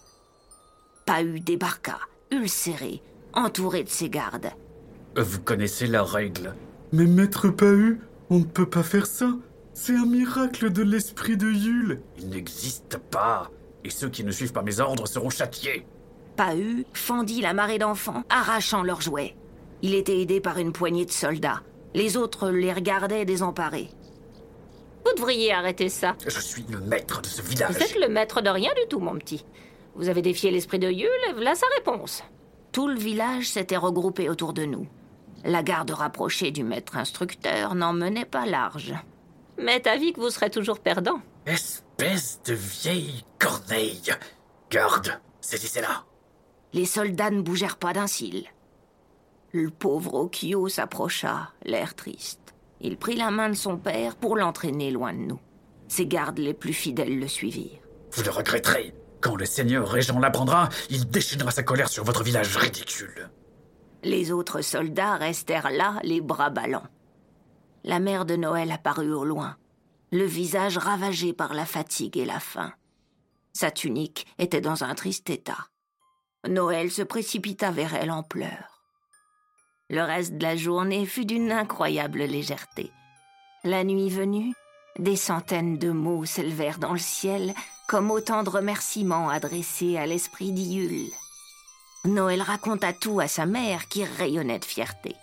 [1.05, 1.99] Pahu débarqua,
[2.31, 3.01] ulcéré,
[3.33, 4.49] entouré de ses gardes.
[5.15, 6.55] Vous connaissez la règle.
[6.91, 9.29] Mais maître Pahu, on ne peut pas faire ça.
[9.73, 12.01] C'est un miracle de l'esprit de Yule.
[12.17, 13.51] Il n'existe pas.
[13.83, 15.85] Et ceux qui ne suivent pas mes ordres seront châtiés.
[16.35, 19.35] Pahu fendit la marée d'enfants, arrachant leurs jouets.
[19.83, 21.61] Il était aidé par une poignée de soldats.
[21.97, 23.89] Les autres les regardaient désemparés.
[25.03, 26.15] Vous devriez arrêter ça.
[26.27, 27.71] Je suis le maître de ce village.
[27.71, 29.43] Vous êtes le maître de rien du tout, mon petit.
[29.95, 32.23] Vous avez défié l'esprit de Yule, voilà sa réponse.
[32.71, 34.87] Tout le village s'était regroupé autour de nous.
[35.43, 38.93] La garde rapprochée du maître instructeur n'en menait pas large.
[39.57, 41.19] Mais vie que vous serez toujours perdant.
[41.47, 44.13] Espèce de vieille corneille
[44.69, 46.05] Garde, saisissez-la
[46.73, 48.45] les soldats ne bougèrent pas d'un cil.
[49.53, 52.53] Le pauvre Okio s'approcha, l'air triste.
[52.81, 55.39] Il prit la main de son père pour l'entraîner loin de nous.
[55.87, 57.79] Ses gardes les plus fidèles le suivirent.
[58.11, 58.93] Vous le regretterez.
[59.21, 63.29] Quand le seigneur régent l'apprendra, il déchaînera sa colère sur votre village ridicule.
[64.03, 66.87] Les autres soldats restèrent là, les bras ballants.
[67.83, 69.57] La mère de Noël apparut au loin,
[70.11, 72.73] le visage ravagé par la fatigue et la faim.
[73.53, 75.67] Sa tunique était dans un triste état.
[76.47, 78.76] Noël se précipita vers elle en pleurs.
[79.89, 82.91] Le reste de la journée fut d'une incroyable légèreté.
[83.63, 84.53] La nuit venue,
[84.99, 87.53] des centaines de mots s'élevèrent dans le ciel
[87.87, 91.09] comme autant de remerciements adressés à l'esprit d'Iule.
[92.03, 95.15] Noël raconta tout à sa mère qui rayonnait de fierté.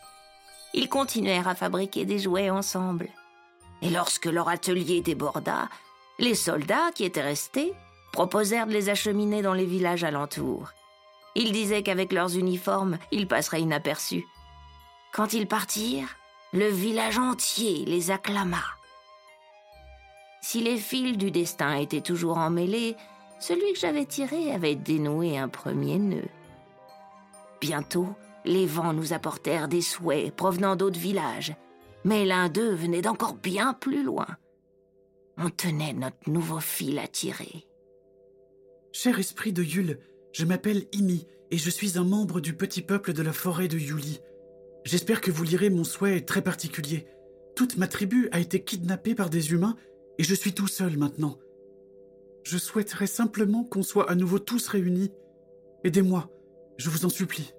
[0.73, 3.09] Ils continuèrent à fabriquer des jouets ensemble.
[3.83, 5.69] Et lorsque leur atelier déborda,
[6.19, 7.75] les soldats qui étaient restés
[8.13, 10.71] proposèrent de les acheminer dans les villages alentours.
[11.35, 14.25] Ils disaient qu'avec leurs uniformes, ils passeraient inaperçus.
[15.15, 16.17] Quand ils partirent,
[16.53, 18.65] le village entier les acclama.
[20.43, 22.97] Si les fils du destin étaient toujours emmêlés,
[23.39, 26.29] celui que j'avais tiré avait dénoué un premier nœud.
[27.61, 28.09] Bientôt,
[28.45, 31.55] les vents nous apportèrent des souhaits provenant d'autres villages,
[32.03, 34.27] mais l'un d'eux venait d'encore bien plus loin.
[35.39, 37.69] On tenait notre nouveau fil à tirer.
[38.91, 40.01] Cher esprit de Yule,
[40.33, 43.79] je m'appelle Imi et je suis un membre du petit peuple de la forêt de
[43.79, 44.19] Yuli.
[44.85, 47.07] J'espère que vous lirez mon souhait très particulier.
[47.57, 49.77] Toute ma tribu a été kidnappée par des humains
[50.19, 51.39] et je suis tout seul maintenant.
[52.43, 55.11] Je souhaiterais simplement qu'on soit à nouveau tous réunis.
[55.85, 56.31] Aidez-moi,
[56.77, 57.55] je vous en supplie.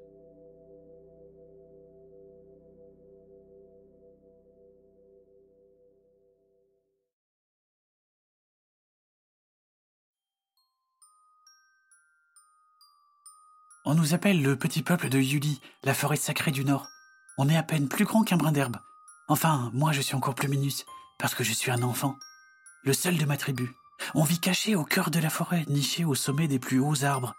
[13.88, 16.95] On nous appelle le petit peuple de Yuli, la forêt sacrée du Nord.
[17.38, 18.78] On est à peine plus grand qu'un brin d'herbe.
[19.28, 20.86] Enfin, moi je suis encore plus minus,
[21.20, 22.18] parce que je suis un enfant.
[22.84, 23.76] Le seul de ma tribu.
[24.14, 27.34] On vit caché au cœur de la forêt, niché au sommet des plus hauts arbres.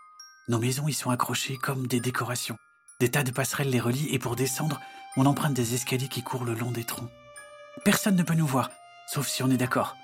[0.48, 2.58] Nos maisons y sont accrochées comme des décorations.
[3.00, 4.80] Des tas de passerelles les relient et pour descendre,
[5.16, 7.10] on emprunte des escaliers qui courent le long des troncs.
[7.84, 8.70] Personne ne peut nous voir,
[9.08, 9.96] sauf si on est d'accord.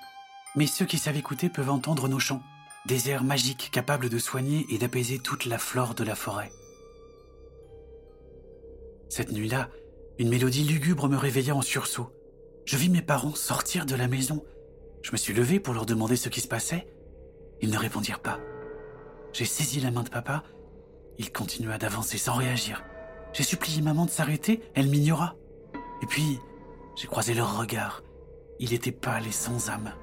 [0.55, 2.43] Mais ceux qui savent écouter peuvent entendre nos chants.
[2.85, 6.51] Des airs magiques capables de soigner et d'apaiser toute la flore de la forêt.
[9.09, 9.69] Cette nuit-là,
[10.19, 12.11] une mélodie lugubre me réveilla en sursaut.
[12.65, 14.45] Je vis mes parents sortir de la maison.
[15.01, 16.87] Je me suis levé pour leur demander ce qui se passait.
[17.61, 18.39] Ils ne répondirent pas.
[19.33, 20.43] J'ai saisi la main de papa.
[21.17, 22.83] Il continua d'avancer sans réagir.
[23.33, 25.35] J'ai supplié maman de s'arrêter, elle m'ignora.
[26.03, 26.39] Et puis,
[26.95, 28.03] j'ai croisé leur regard.
[28.59, 29.93] Il était pâle et sans âme.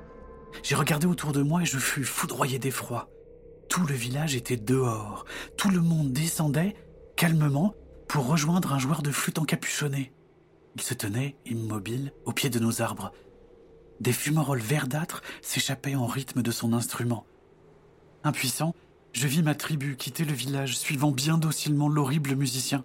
[0.64, 3.08] J'ai regardé autour de moi et je fus foudroyé d'effroi.
[3.68, 5.24] Tout le village était dehors.
[5.56, 6.74] Tout le monde descendait,
[7.14, 7.74] calmement,
[8.10, 10.12] pour rejoindre un joueur de flûte encapuchonné.
[10.74, 13.12] Il se tenait, immobile, au pied de nos arbres.
[14.00, 17.24] Des fumerolles verdâtres s'échappaient en rythme de son instrument.
[18.24, 18.74] Impuissant,
[19.12, 22.84] je vis ma tribu quitter le village, suivant bien docilement l'horrible musicien.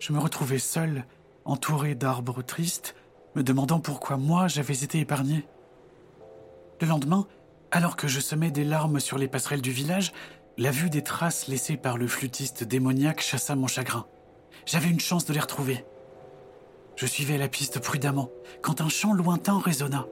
[0.00, 1.06] Je me retrouvais seul,
[1.44, 2.96] entouré d'arbres tristes,
[3.36, 5.46] me demandant pourquoi moi j'avais été épargné.
[6.80, 7.28] Le lendemain,
[7.70, 10.12] alors que je semais des larmes sur les passerelles du village,
[10.58, 14.06] la vue des traces laissées par le flûtiste démoniaque chassa mon chagrin.
[14.66, 15.84] J'avais une chance de les retrouver.
[16.96, 18.30] Je suivais la piste prudemment
[18.62, 20.06] quand un chant lointain résonna.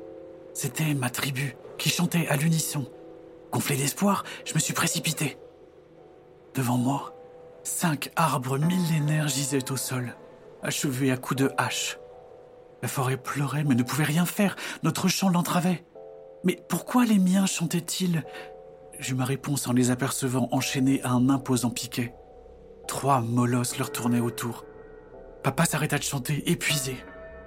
[0.54, 2.86] C'était ma tribu qui chantait à l'unisson.
[3.52, 5.38] Gonflé d'espoir, je me suis précipité.
[6.54, 7.14] Devant moi,
[7.62, 10.16] cinq arbres millénaires gisaient au sol,
[10.62, 11.98] achevés à coups de hache.
[12.82, 15.84] La forêt pleurait mais ne pouvait rien faire, notre chant l'entravait.
[16.44, 18.24] Mais pourquoi les miens chantaient-ils?
[18.98, 22.14] J'eus ma réponse en les apercevant enchaînés à un imposant piquet.
[22.88, 24.64] Trois molosses leur tournaient autour.
[25.44, 26.96] Papa s'arrêta de chanter, épuisé.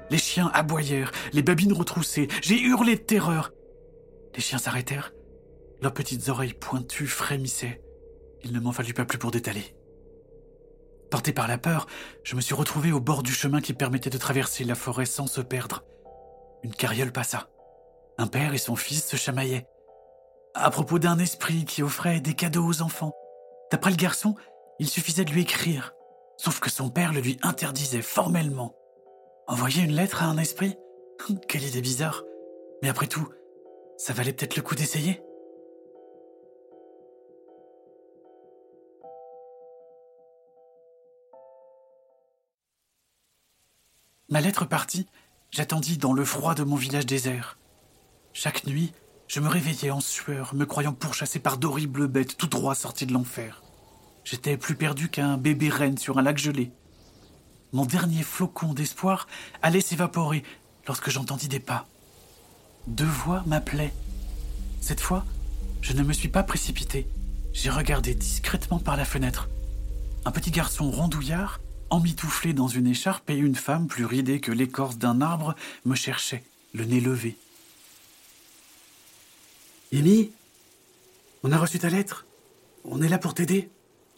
[0.09, 2.29] Les chiens aboyèrent, les babines retroussées.
[2.41, 3.51] J'ai hurlé de terreur.
[4.35, 5.13] Les chiens s'arrêtèrent.
[5.81, 7.81] Leurs petites oreilles pointues frémissaient.
[8.43, 9.75] Il ne m'en fallut pas plus pour détaler.
[11.09, 11.87] Porté par la peur,
[12.23, 15.27] je me suis retrouvé au bord du chemin qui permettait de traverser la forêt sans
[15.27, 15.83] se perdre.
[16.63, 17.49] Une carriole passa.
[18.17, 19.67] Un père et son fils se chamaillaient.
[20.53, 23.13] À propos d'un esprit qui offrait des cadeaux aux enfants.
[23.71, 24.35] D'après le garçon,
[24.81, 25.93] il suffisait de lui écrire.
[26.37, 28.75] Sauf que son père le lui interdisait formellement.
[29.47, 30.75] Envoyer une lettre à un esprit?
[31.47, 32.23] Quelle idée bizarre.
[32.81, 33.29] Mais après tout,
[33.99, 35.21] ça valait peut-être le coup d'essayer?
[44.29, 45.05] Ma lettre partie,
[45.51, 47.59] j'attendis dans le froid de mon village désert.
[48.33, 48.93] Chaque nuit,
[49.27, 53.13] je me réveillais en sueur, me croyant pourchassé par d'horribles bêtes tout droit sorties de
[53.13, 53.61] l'enfer.
[54.23, 56.71] J'étais plus perdu qu'un bébé reine sur un lac gelé.
[57.73, 59.27] Mon dernier flocon d'espoir
[59.61, 60.43] allait s'évaporer
[60.87, 61.87] lorsque j'entendis des pas.
[62.87, 63.93] Deux voix m'appelaient.
[64.81, 65.25] Cette fois,
[65.81, 67.07] je ne me suis pas précipité.
[67.53, 69.49] J'ai regardé discrètement par la fenêtre.
[70.25, 74.97] Un petit garçon rondouillard, emmitouflé dans une écharpe, et une femme plus ridée que l'écorce
[74.97, 75.55] d'un arbre
[75.85, 77.37] me cherchaient, le nez levé.
[79.93, 80.31] Amy
[81.43, 82.25] On a reçu ta lettre
[82.85, 83.69] On est là pour t'aider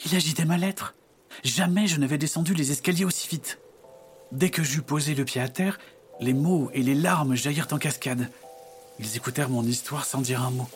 [0.06, 0.96] Il agitait ma lettre.
[1.44, 3.60] Jamais je n'avais descendu les escaliers aussi vite.
[4.32, 5.80] Dès que j'eus posé le pied à terre,
[6.20, 8.30] les mots et les larmes jaillirent en cascade.
[9.00, 10.68] Ils écoutèrent mon histoire sans dire un mot.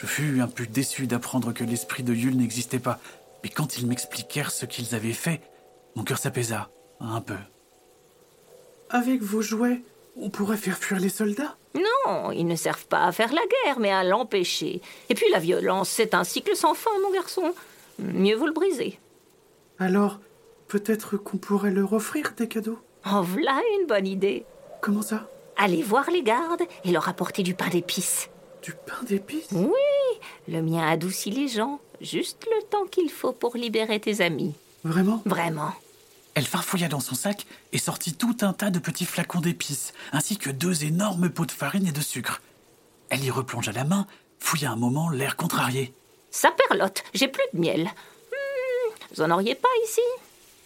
[0.00, 3.00] Je fus un peu déçu d'apprendre que l'esprit de Yule n'existait pas,
[3.42, 5.40] mais quand ils m'expliquèrent ce qu'ils avaient fait,
[5.96, 6.70] mon cœur s'apaisa,
[7.00, 7.36] un peu.
[8.88, 9.82] Avec vos jouets,
[10.16, 11.56] on pourrait faire fuir les soldats?
[11.74, 14.80] Non, ils ne servent pas à faire la guerre, mais à l'empêcher.
[15.08, 17.54] Et puis la violence, c'est un cycle sans fin, mon garçon.
[18.00, 18.98] Mieux vaut le briser.
[19.78, 20.20] Alors,
[20.68, 22.78] peut-être qu'on pourrait leur offrir des cadeaux?
[23.04, 24.44] En voilà une bonne idée.
[24.80, 25.28] Comment ça?
[25.56, 28.30] Allez voir les gardes et leur apporter du pain d'épices.
[28.62, 29.48] Du pain d'épices?
[29.52, 29.70] Oui,
[30.48, 34.54] le mien adoucit les gens, juste le temps qu'il faut pour libérer tes amis.
[34.84, 35.22] Vraiment?
[35.26, 35.72] Vraiment.
[36.34, 40.38] Elle farfouilla dans son sac et sortit tout un tas de petits flacons d'épices, ainsi
[40.38, 42.40] que deux énormes pots de farine et de sucre.
[43.08, 44.06] Elle y replongea la main,
[44.38, 45.92] fouilla un moment, l'air contrarié.
[46.30, 47.84] Ça perlote, j'ai plus de miel.
[47.84, 50.00] Hmm, vous en auriez pas ici?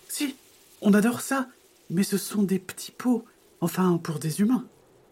[0.08, 0.36] Si,
[0.80, 1.48] on adore ça,
[1.90, 3.24] mais ce sont des petits pots,
[3.60, 4.64] enfin pour des humains.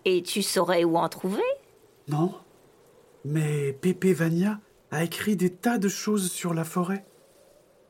[0.04, 1.42] Et tu saurais où en trouver?
[2.08, 2.34] Non.
[3.24, 4.58] Mais Pépé Vania
[4.90, 7.04] a écrit des tas de choses sur la forêt.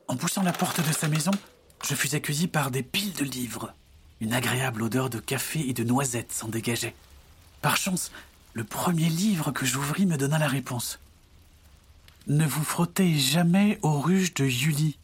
[0.07, 1.31] En poussant la porte de sa maison,
[1.83, 3.73] je fus accueilli par des piles de livres.
[4.21, 6.95] Une agréable odeur de café et de noisettes s'en dégageait.
[7.61, 8.11] Par chance,
[8.53, 10.99] le premier livre que j'ouvris me donna la réponse.
[12.27, 14.97] Ne vous frottez jamais aux ruches de Julie.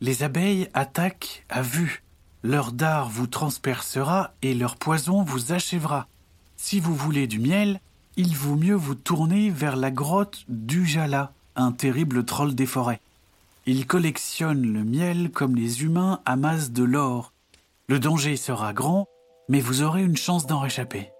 [0.00, 2.02] Les abeilles attaquent à vue.
[2.42, 6.08] Leur dard vous transpercera et leur poison vous achèvera.
[6.56, 7.80] Si vous voulez du miel,
[8.16, 13.00] il vaut mieux vous tourner vers la grotte d'Ujala, un terrible troll des forêts.
[13.66, 17.32] Il collectionne le miel comme les humains amassent de l'or.
[17.86, 19.06] Le danger sera grand,
[19.48, 21.13] mais vous aurez une chance d'en réchapper.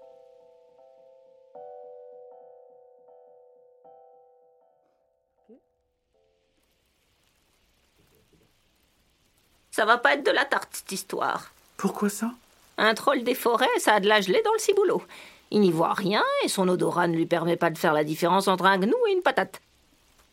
[9.75, 11.51] Ça va pas être de la tarte, cette histoire.
[11.75, 12.31] Pourquoi ça?
[12.77, 15.03] Un troll des forêts, ça a de la gelée dans le ciboulot.
[15.51, 18.47] Il n'y voit rien et son odorat ne lui permet pas de faire la différence
[18.47, 19.59] entre un gnou et une patate.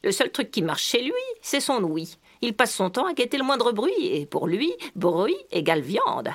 [0.05, 2.19] Le seul truc qui marche chez lui, c'est son ouïe.
[2.41, 6.31] Il passe son temps à guetter le moindre bruit, et pour lui, bruit égale viande.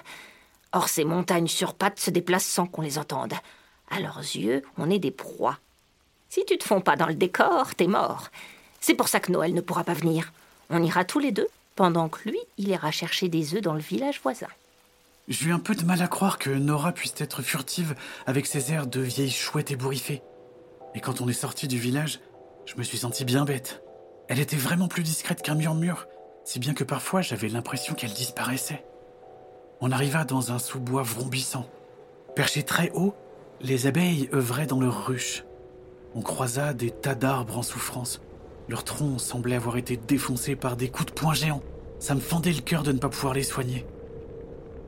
[0.74, 3.36] Or, ces montagnes sur pattes se déplacent sans qu'on les entende.
[3.89, 5.60] À leurs yeux, on est des proies.
[6.28, 8.28] Si tu te fonds pas dans le décor, t'es mort.
[8.82, 10.34] C'est pour ça que Noël ne pourra pas venir.
[10.70, 13.80] On ira tous les deux, pendant que lui, il ira chercher des œufs dans le
[13.80, 14.48] village voisin.
[15.30, 18.74] J'ai eu un peu de mal à croire que Nora puisse être furtive avec ses
[18.74, 20.24] airs de vieille chouette ébouriffée.
[20.96, 22.20] Et quand on est sorti du village,
[22.66, 23.84] je me suis senti bien bête.
[24.28, 26.08] Elle était vraiment plus discrète qu'un murmure,
[26.44, 28.84] si bien que parfois j'avais l'impression qu'elle disparaissait.
[29.80, 31.70] On arriva dans un sous-bois vrombissant.
[32.36, 33.13] Perchés très haut,
[33.62, 35.44] les abeilles œuvraient dans leurs ruches.
[36.16, 38.20] On croisa des tas d'arbres en souffrance.
[38.69, 41.63] Leurs troncs semblaient avoir été défoncés par des coups de poing géants.
[41.99, 43.86] Ça me fendait le cœur de ne pas pouvoir les soigner.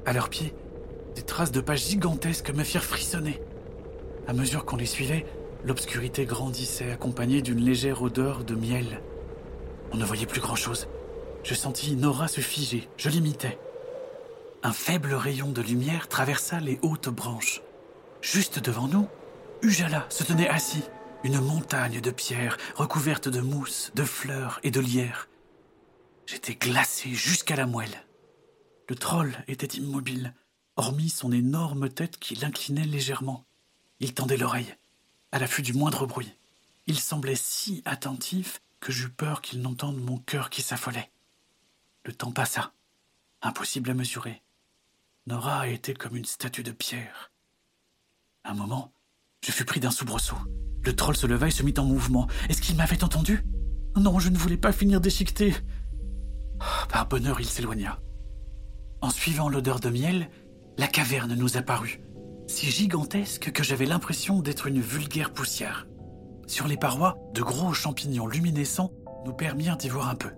[0.05, 0.53] À leurs pieds,
[1.15, 3.41] des traces de pas gigantesques me firent frissonner.
[4.27, 5.25] À mesure qu'on les suivait,
[5.65, 9.01] l'obscurité grandissait, accompagnée d'une légère odeur de miel.
[9.91, 10.87] On ne voyait plus grand-chose.
[11.43, 13.57] Je sentis Nora se figer, je l'imitais.
[14.61, 17.61] Un faible rayon de lumière traversa les hautes branches.
[18.21, 19.07] Juste devant nous,
[19.61, 20.83] Ujala se tenait assis,
[21.23, 25.27] une montagne de pierres recouverte de mousse, de fleurs et de lierre.
[26.25, 28.05] J'étais glacé jusqu'à la moelle.
[28.88, 30.34] Le troll était immobile,
[30.75, 33.45] hormis son énorme tête qui l'inclinait légèrement.
[33.99, 34.75] Il tendait l'oreille,
[35.32, 36.34] à l'affût du moindre bruit.
[36.88, 41.12] Il semblait si attentif que j'eus peur qu'il n'entende mon cœur qui s'affolait.
[42.05, 42.73] Le temps passa.
[43.41, 44.41] Impossible à mesurer.
[45.27, 47.32] Nora était comme une statue de pierre.
[48.43, 48.93] Un moment,
[49.45, 50.38] je fus pris d'un soubresaut.
[50.84, 52.28] Le troll se leva et se mit en mouvement.
[52.49, 53.43] Est-ce qu'il m'avait entendu?
[53.95, 55.56] Non, je ne voulais pas finir déchiqueté.
[56.89, 57.99] Par bonheur, il s'éloigna.
[59.02, 60.30] En suivant l'odeur de miel,
[60.78, 62.02] la caverne nous apparut,
[62.47, 65.88] si gigantesque que j'avais l'impression d'être une vulgaire poussière.
[66.47, 68.91] Sur les parois, de gros champignons luminescents
[69.25, 70.32] nous permirent d'y voir un peu.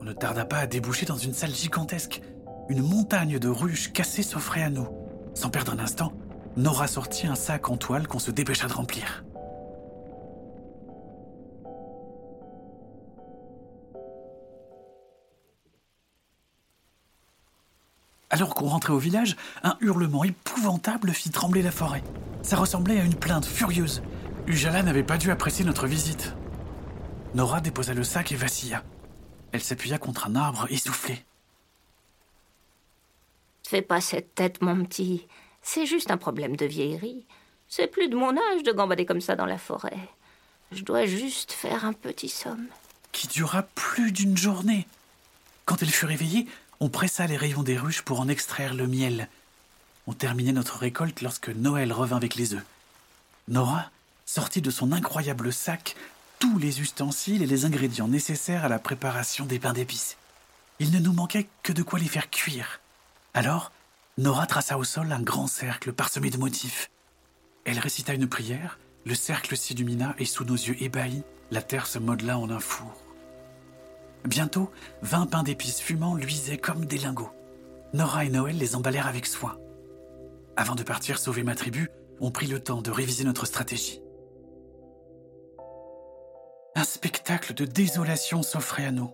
[0.00, 2.22] On ne tarda pas à déboucher dans une salle gigantesque.
[2.68, 4.88] Une montagne de ruches cassées s'offrait à nous.
[5.34, 6.12] Sans perdre un instant,
[6.56, 9.24] Nora sortit un sac en toile qu'on se dépêcha de remplir.
[18.30, 22.02] Alors qu'on rentrait au village, un hurlement épouvantable fit trembler la forêt.
[22.42, 24.02] Ça ressemblait à une plainte furieuse.
[24.46, 26.34] Ujala n'avait pas dû apprécier notre visite.
[27.34, 28.84] Nora déposa le sac et vacilla.
[29.52, 31.24] Elle s'appuya contre un arbre essoufflé.
[33.66, 35.26] Fais pas cette tête, mon petit.
[35.62, 37.24] C'est juste un problème de vieillerie.
[37.68, 40.08] C'est plus de mon âge de gambader comme ça dans la forêt.
[40.72, 42.66] Je dois juste faire un petit somme.
[43.12, 44.86] Qui dura plus d'une journée.
[45.64, 46.46] Quand elle fut réveillée,
[46.80, 49.28] on pressa les rayons des ruches pour en extraire le miel.
[50.06, 52.64] On terminait notre récolte lorsque Noël revint avec les œufs.
[53.48, 53.90] Nora
[54.26, 55.96] sortit de son incroyable sac
[56.38, 60.16] tous les ustensiles et les ingrédients nécessaires à la préparation des pains d'épices.
[60.78, 62.80] Il ne nous manquait que de quoi les faire cuire.
[63.34, 63.72] Alors,
[64.18, 66.90] Nora traça au sol un grand cercle parsemé de motifs.
[67.64, 71.98] Elle récita une prière, le cercle s'illumina et sous nos yeux ébahis, la terre se
[71.98, 73.02] modela en un four.
[74.24, 74.70] Bientôt,
[75.02, 77.32] vingt pains d'épices fumants luisaient comme des lingots.
[77.94, 79.56] Nora et Noël les emballèrent avec soin.
[80.56, 81.88] Avant de partir sauver ma tribu,
[82.20, 84.02] on prit le temps de réviser notre stratégie.
[86.74, 89.10] Un spectacle de désolation s'offrait à nous.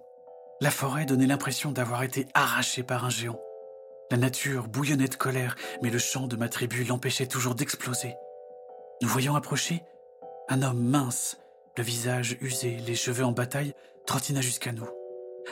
[0.60, 3.40] La forêt donnait l'impression d'avoir été arrachée par un géant.
[4.10, 8.14] La nature bouillonnait de colère, mais le chant de ma tribu l'empêchait toujours d'exploser.
[9.02, 9.82] Nous voyons approcher
[10.48, 11.38] un homme mince,
[11.76, 13.74] le visage usé, les cheveux en bataille,
[14.06, 14.88] trottina jusqu'à nous.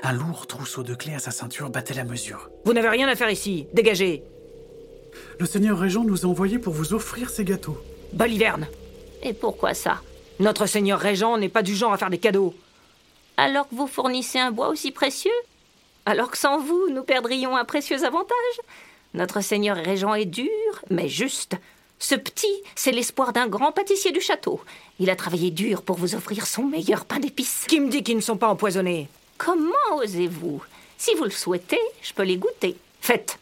[0.05, 2.49] Un lourd trousseau de clés à sa ceinture battait la mesure.
[2.65, 3.67] Vous n'avez rien à faire ici.
[3.73, 4.23] Dégagez.
[5.41, 7.83] Le seigneur régent nous a envoyés pour vous offrir ces gâteaux.
[8.13, 8.69] Baliverne.
[9.23, 10.01] Et pourquoi ça?
[10.39, 12.55] Notre seigneur régent n'est pas du genre à faire des cadeaux.
[13.37, 15.33] Alors que vous fournissez un bois aussi précieux?
[16.07, 18.61] Alors que sans vous, nous perdrions un précieux avantage
[19.15, 20.51] Notre seigneur régent est dur,
[20.91, 21.57] mais juste.
[21.99, 24.61] Ce petit, c'est l'espoir d'un grand pâtissier du château.
[24.99, 27.65] Il a travaillé dur pour vous offrir son meilleur pain d'épices.
[27.67, 29.09] Qui me dit qu'ils ne sont pas empoisonnés?
[29.39, 30.63] Comment osez-vous?
[30.99, 32.77] Si vous le souhaitez, je peux les goûter.
[33.01, 33.39] Faites.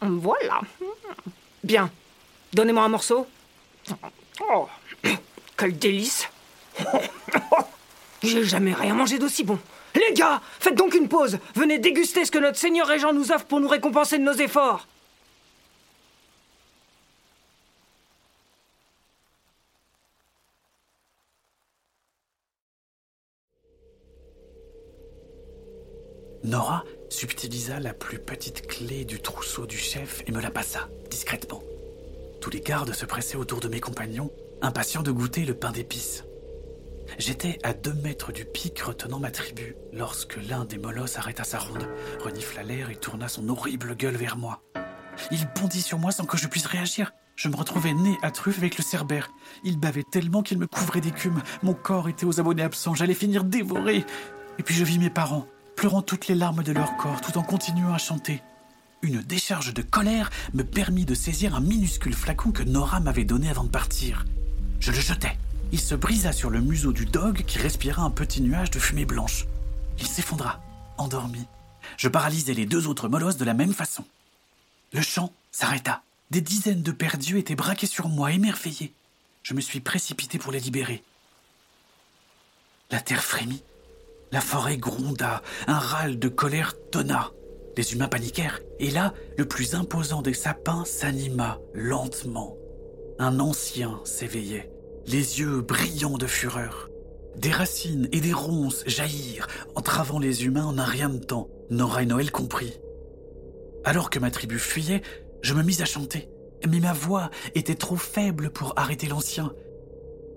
[0.00, 0.60] Voilà.
[1.62, 1.90] Bien.
[2.52, 3.26] Donnez-moi un morceau.
[4.40, 4.68] Oh,
[5.56, 6.28] quel délice
[8.22, 9.58] J'ai jamais rien mangé d'aussi bon.
[9.94, 11.38] Les gars, faites donc une pause.
[11.54, 14.86] Venez déguster ce que notre seigneur régent nous offre pour nous récompenser de nos efforts.
[26.46, 31.60] Nora subtilisa la plus petite clé du trousseau du chef et me la passa, discrètement.
[32.40, 34.30] Tous les gardes se pressaient autour de mes compagnons,
[34.62, 36.22] impatients de goûter le pain d'épices.
[37.18, 41.58] J'étais à deux mètres du pic retenant ma tribu lorsque l'un des molosses arrêta sa
[41.58, 41.88] ronde,
[42.22, 44.62] renifla l'air et tourna son horrible gueule vers moi.
[45.30, 47.12] Il bondit sur moi sans que je puisse réagir.
[47.36, 49.30] Je me retrouvais nez à truffe avec le cerbère.
[49.64, 51.42] Il bavait tellement qu'il me couvrait d'écume.
[51.62, 52.94] Mon corps était aux abonnés absents.
[52.94, 54.04] J'allais finir dévoré.
[54.58, 55.46] Et puis je vis mes parents,
[55.76, 58.42] pleurant toutes les larmes de leur corps tout en continuant à chanter.
[59.02, 63.50] Une décharge de colère me permit de saisir un minuscule flacon que Nora m'avait donné
[63.50, 64.24] avant de partir.
[64.80, 65.36] Je le jetai.
[65.72, 69.04] Il se brisa sur le museau du dog qui respira un petit nuage de fumée
[69.04, 69.46] blanche.
[69.98, 70.60] Il s'effondra,
[70.98, 71.46] endormi.
[71.96, 74.04] Je paralysai les deux autres molosses de la même façon.
[74.92, 76.02] Le chant s'arrêta.
[76.30, 78.92] Des dizaines de perdus étaient braqués sur moi, émerveillés.
[79.42, 81.02] Je me suis précipité pour les libérer.
[82.90, 83.62] La terre frémit.
[84.32, 85.42] La forêt gronda.
[85.66, 87.30] Un râle de colère tonna.
[87.76, 88.60] Les humains paniquèrent.
[88.78, 92.56] Et là, le plus imposant des sapins s'anima lentement.
[93.18, 94.70] Un ancien s'éveillait,
[95.06, 96.90] les yeux brillants de fureur.
[97.36, 102.02] Des racines et des ronces jaillirent, entravant les humains en un rien de temps, Nora
[102.02, 102.80] et Noël compris.
[103.84, 105.02] Alors que ma tribu fuyait,
[105.42, 106.28] je me mis à chanter,
[106.66, 109.52] mais ma voix était trop faible pour arrêter l'ancien.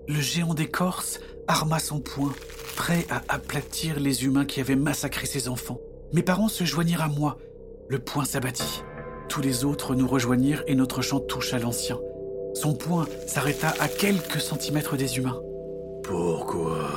[0.06, 2.32] Le géant d'écorce arma son poing,
[2.76, 5.80] prêt à aplatir les humains qui avaient massacré ses enfants.
[6.12, 7.38] Mes parents se joignirent à moi.
[7.88, 8.82] Le poing s'abattit.
[9.28, 11.98] Tous les autres nous rejoignirent et notre chant toucha l'ancien.
[12.54, 15.40] Son poing s'arrêta à quelques centimètres des humains.
[16.02, 16.88] Pourquoi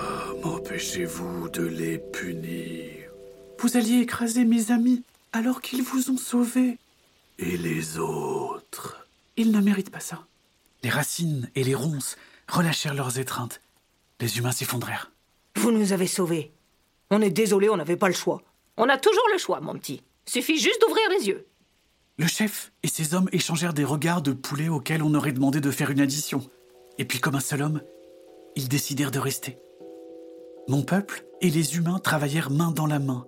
[0.43, 3.11] m'empêchez-vous de les punir?
[3.59, 6.77] Vous alliez écraser mes amis alors qu'ils vous ont sauvés.
[7.39, 9.07] Et les autres?
[9.37, 10.25] Ils ne méritent pas ça.
[10.83, 13.61] Les racines et les ronces relâchèrent leurs étreintes.
[14.19, 15.11] Les humains s'effondrèrent.
[15.55, 16.51] Vous nous avez sauvés.
[17.09, 18.41] On est désolé, on n'avait pas le choix.
[18.77, 20.01] On a toujours le choix, mon petit.
[20.25, 21.45] Suffit juste d'ouvrir les yeux.
[22.20, 25.72] Le chef et ses hommes échangèrent des regards de poulet auxquels on aurait demandé de
[25.72, 26.41] faire une addition.
[26.99, 27.82] Et puis, comme un seul homme,
[28.55, 29.57] ils décidèrent de rester.
[30.68, 33.26] Mon peuple et les humains travaillèrent main dans la main.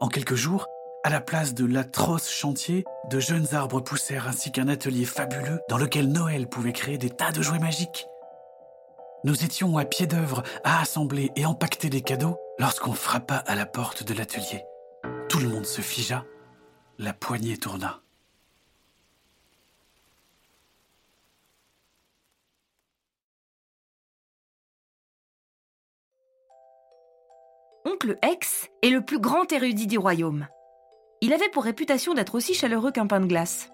[0.00, 0.66] En quelques jours,
[1.04, 5.78] à la place de l'atroce chantier, de jeunes arbres poussèrent ainsi qu'un atelier fabuleux dans
[5.78, 8.06] lequel Noël pouvait créer des tas de jouets magiques.
[9.24, 13.64] Nous étions à pied d'œuvre à assembler et empaqueter des cadeaux lorsqu'on frappa à la
[13.64, 14.64] porte de l'atelier.
[15.30, 16.24] Tout le monde se figea,
[16.98, 18.02] la poignée tourna.
[27.90, 30.46] Oncle X est le plus grand érudit du royaume.
[31.22, 33.70] Il avait pour réputation d'être aussi chaleureux qu'un pain de glace.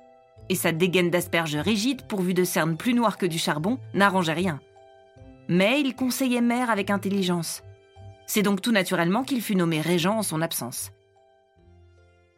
[0.49, 4.61] Et sa dégaine d'asperges rigides, pourvue de cernes plus noires que du charbon, n'arrangeait rien.
[5.49, 7.65] Mais il conseillait mère avec intelligence.
[8.27, 10.93] C'est donc tout naturellement qu'il fut nommé régent en son absence.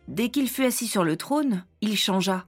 [0.08, 2.46] Dès qu'il fut assis sur le trône, il changea.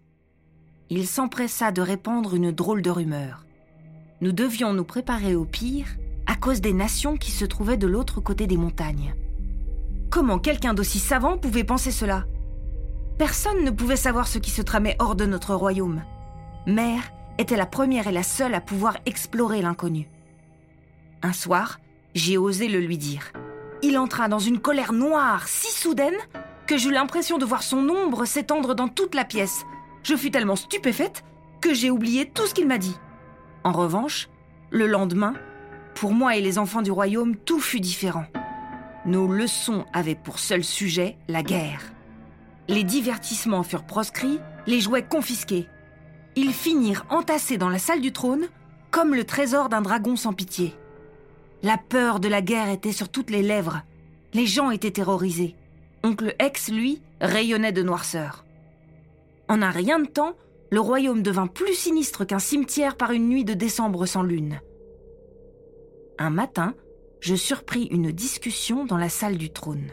[0.89, 3.45] Il s'empressa de répandre une drôle de rumeur.
[4.23, 5.89] Nous devions nous préparer au pire
[6.39, 9.15] cause des nations qui se trouvaient de l'autre côté des montagnes.
[10.11, 12.25] Comment quelqu'un d'aussi savant pouvait penser cela?
[13.19, 16.03] Personne ne pouvait savoir ce qui se tramait hors de notre royaume.
[16.67, 20.09] Mère était la première et la seule à pouvoir explorer l'inconnu.
[21.23, 21.81] Un soir,
[22.15, 23.33] j'ai osé le lui dire.
[23.83, 26.17] Il entra dans une colère noire si soudaine
[26.67, 29.65] que j'eus l'impression de voir son ombre s'étendre dans toute la pièce.
[30.03, 31.25] Je fus tellement stupéfaite
[31.61, 32.97] que j'ai oublié tout ce qu'il m'a dit.
[33.65, 34.29] En revanche,
[34.71, 35.35] Le lendemain,
[36.01, 38.27] pour moi et les enfants du royaume, tout fut différent.
[39.05, 41.83] Nos leçons avaient pour seul sujet la guerre.
[42.69, 45.67] Les divertissements furent proscrits, les jouets confisqués.
[46.37, 48.47] Ils finirent entassés dans la salle du trône
[48.91, 50.75] comme le trésor d'un dragon sans pitié.
[51.63, 53.83] La peur de la guerre était sur toutes les lèvres.
[54.35, 55.57] Les gens étaient terrorisés.
[56.05, 58.45] Oncle X, lui, rayonnait de noirceur.
[59.49, 60.35] En un rien de temps,
[60.71, 64.61] le royaume devint plus sinistre qu'un cimetière par une nuit de décembre sans lune.
[66.21, 66.75] Un matin,
[67.21, 69.87] je surpris une discussion dans la salle du trône.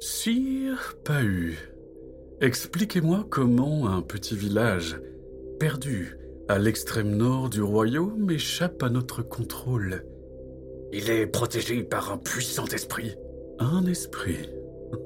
[0.00, 1.58] Sire Pahu,
[2.40, 4.98] expliquez-moi comment un petit village,
[5.60, 6.16] perdu
[6.48, 10.04] à l'extrême nord du royaume, échappe à notre contrôle.
[10.92, 13.14] Il est protégé par un puissant esprit.
[13.58, 14.48] Un esprit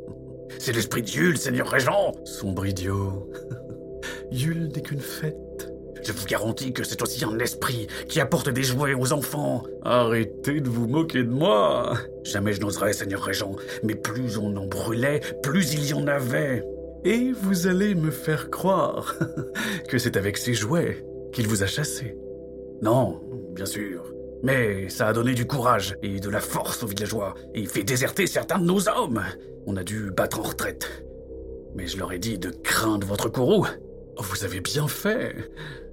[0.58, 3.32] C'est l'esprit de Yule, Seigneur Régent Sombre idiot.
[4.30, 5.72] Yule n'est qu'une fête.
[6.02, 9.62] Je vous garantis que c'est aussi un esprit qui apporte des jouets aux enfants.
[9.82, 11.94] Arrêtez de vous moquer de moi.
[12.24, 16.64] Jamais je n'oserais, Seigneur Régent, mais plus on en brûlait, plus il y en avait.
[17.04, 19.16] Et vous allez me faire croire
[19.88, 22.16] que c'est avec ces jouets qu'il vous a chassé.
[22.82, 23.20] Non,
[23.54, 24.12] bien sûr.
[24.42, 28.26] Mais ça a donné du courage et de la force aux villageois et fait déserter
[28.26, 29.22] certains de nos hommes.
[29.66, 31.04] On a dû battre en retraite.
[31.74, 33.66] Mais je leur ai dit de craindre votre courroux.
[34.18, 35.34] Vous avez bien fait.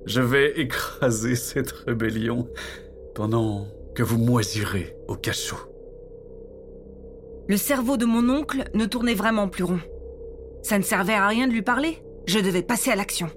[0.07, 2.47] Je vais écraser cette rébellion
[3.13, 5.57] pendant que vous moisirez au cachot.
[7.49, 9.81] Le cerveau de mon oncle ne tournait vraiment plus rond.
[10.63, 12.01] Ça ne servait à rien de lui parler.
[12.25, 13.29] Je devais passer à l'action.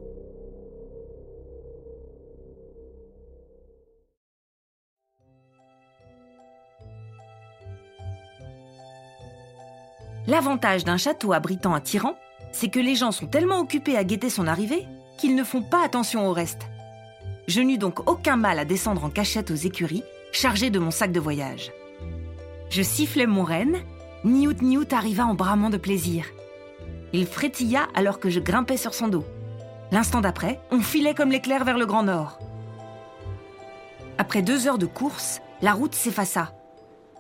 [10.29, 12.17] L'avantage d'un château abritant un tyran,
[12.53, 14.87] c'est que les gens sont tellement occupés à guetter son arrivée
[15.21, 16.63] qu'ils ne font pas attention au reste.
[17.47, 20.03] Je n'eus donc aucun mal à descendre en cachette aux écuries,
[20.33, 21.73] chargé de mon sac de voyage.
[22.71, 23.77] Je sifflai mon renne,
[24.25, 26.25] Niout Niout arriva en bramant de plaisir.
[27.13, 29.25] Il frétilla alors que je grimpais sur son dos.
[29.93, 32.39] L'instant d'après, on filait comme l'éclair vers le Grand Nord.
[34.17, 36.55] Après deux heures de course, la route s'effaça.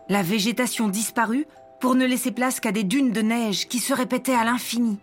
[0.08, 1.46] La végétation disparut
[1.80, 4.98] pour ne laisser place qu'à des dunes de neige qui se répétaient à l'infini.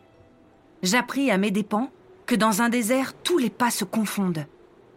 [0.84, 1.90] J'appris à mes dépens
[2.28, 4.46] que dans un désert, tous les pas se confondent.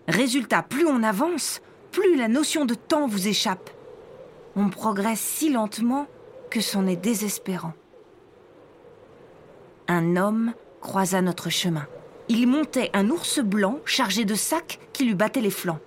[0.08, 1.62] Résultat, plus on avance,
[1.92, 3.70] plus la notion de temps vous échappe.
[4.56, 6.06] On progresse si lentement
[6.50, 7.72] que c'en est désespérant.
[9.86, 11.86] Un homme croisa notre chemin.
[12.28, 15.80] Il montait un ours blanc chargé de sacs qui lui battaient les flancs.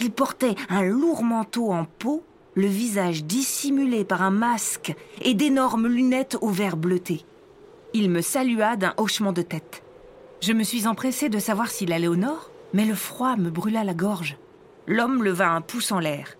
[0.00, 2.24] Il portait un lourd manteau en peau,
[2.54, 7.24] le visage dissimulé par un masque et d'énormes lunettes au verre bleuté.
[7.92, 9.82] Il me salua d'un hochement de tête.
[10.40, 13.84] Je me suis empressée de savoir s'il allait au nord, mais le froid me brûla
[13.84, 14.38] la gorge.
[14.86, 16.36] L'homme leva un pouce en l'air.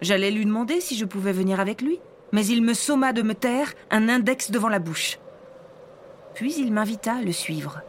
[0.00, 2.00] J'allais lui demander si je pouvais venir avec lui,
[2.32, 5.18] mais il me somma de me taire, un index devant la bouche.
[6.34, 7.82] Puis il m'invita à le suivre.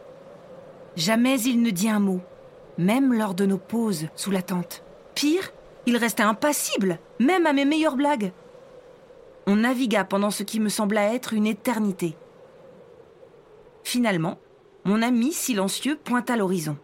[0.94, 2.20] Jamais il ne dit un mot,
[2.76, 4.84] même lors de nos pauses sous la tente.
[5.14, 5.52] Pire,
[5.86, 8.32] il restait impassible, même à mes meilleures blagues.
[9.46, 12.14] On navigua pendant ce qui me sembla être une éternité.
[13.84, 14.38] Finalement,
[14.86, 16.76] mon ami silencieux pointa l'horizon.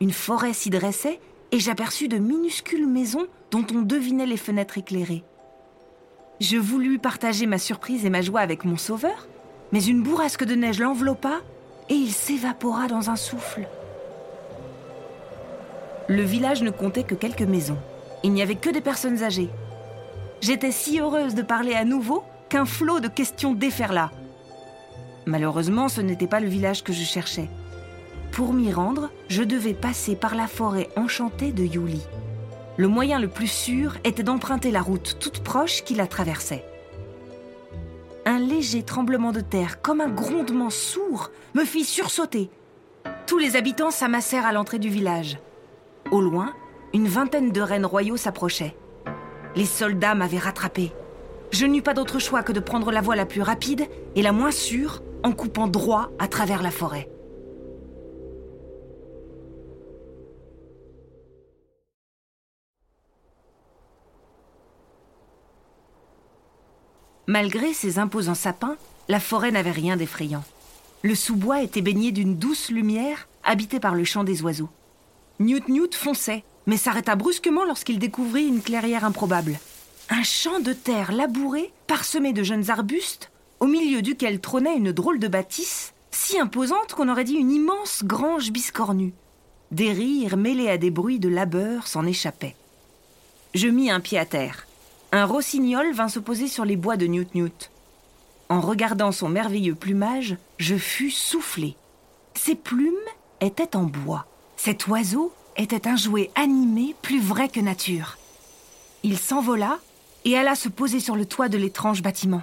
[0.00, 1.20] Une forêt s'y dressait
[1.52, 5.22] et j'aperçus de minuscules maisons dont on devinait les fenêtres éclairées.
[6.40, 9.28] Je voulus partager ma surprise et ma joie avec mon sauveur,
[9.70, 11.40] mais une bourrasque de neige l'enveloppa
[11.88, 13.68] et il s'évapora dans un souffle.
[16.08, 17.78] Le village ne comptait que quelques maisons.
[18.24, 19.50] Il n'y avait que des personnes âgées.
[20.40, 24.10] J'étais si heureuse de parler à nouveau qu'un flot de questions déferla.
[25.26, 27.48] Malheureusement, ce n'était pas le village que je cherchais.
[28.32, 32.02] Pour m'y rendre, je devais passer par la forêt enchantée de Yuli.
[32.76, 36.64] Le moyen le plus sûr était d'emprunter la route toute proche qui la traversait.
[38.26, 42.50] Un léger tremblement de terre, comme un grondement sourd, me fit sursauter.
[43.26, 45.38] Tous les habitants s'amassèrent à l'entrée du village.
[46.10, 46.52] Au loin,
[46.92, 48.76] une vingtaine de rennes royaux s'approchaient.
[49.56, 50.92] Les soldats m'avaient rattrapé.
[51.52, 54.32] Je n'eus pas d'autre choix que de prendre la voie la plus rapide et la
[54.32, 57.08] moins sûre en coupant droit à travers la forêt.
[67.26, 68.76] Malgré ses imposants sapins,
[69.08, 70.44] la forêt n'avait rien d'effrayant.
[71.02, 74.68] Le sous-bois était baigné d'une douce lumière, habité par le chant des oiseaux.
[75.40, 79.58] Newt Newt fonçait, mais s'arrêta brusquement lorsqu'il découvrit une clairière improbable.
[80.10, 83.30] Un champ de terre labouré, parsemé de jeunes arbustes,
[83.60, 88.04] au milieu duquel trônait une drôle de bâtisse, si imposante qu'on aurait dit une immense
[88.04, 89.12] grange biscornue.
[89.70, 92.56] Des rires mêlés à des bruits de labeur s'en échappaient.
[93.54, 94.66] Je mis un pied à terre.
[95.12, 97.70] Un rossignol vint se poser sur les bois de Newt Newt.
[98.48, 101.76] En regardant son merveilleux plumage, je fus soufflé.
[102.34, 102.94] Ses plumes
[103.40, 104.26] étaient en bois.
[104.56, 108.18] Cet oiseau était un jouet animé plus vrai que nature.
[109.02, 109.78] Il s'envola
[110.24, 112.42] et alla se poser sur le toit de l'étrange bâtiment.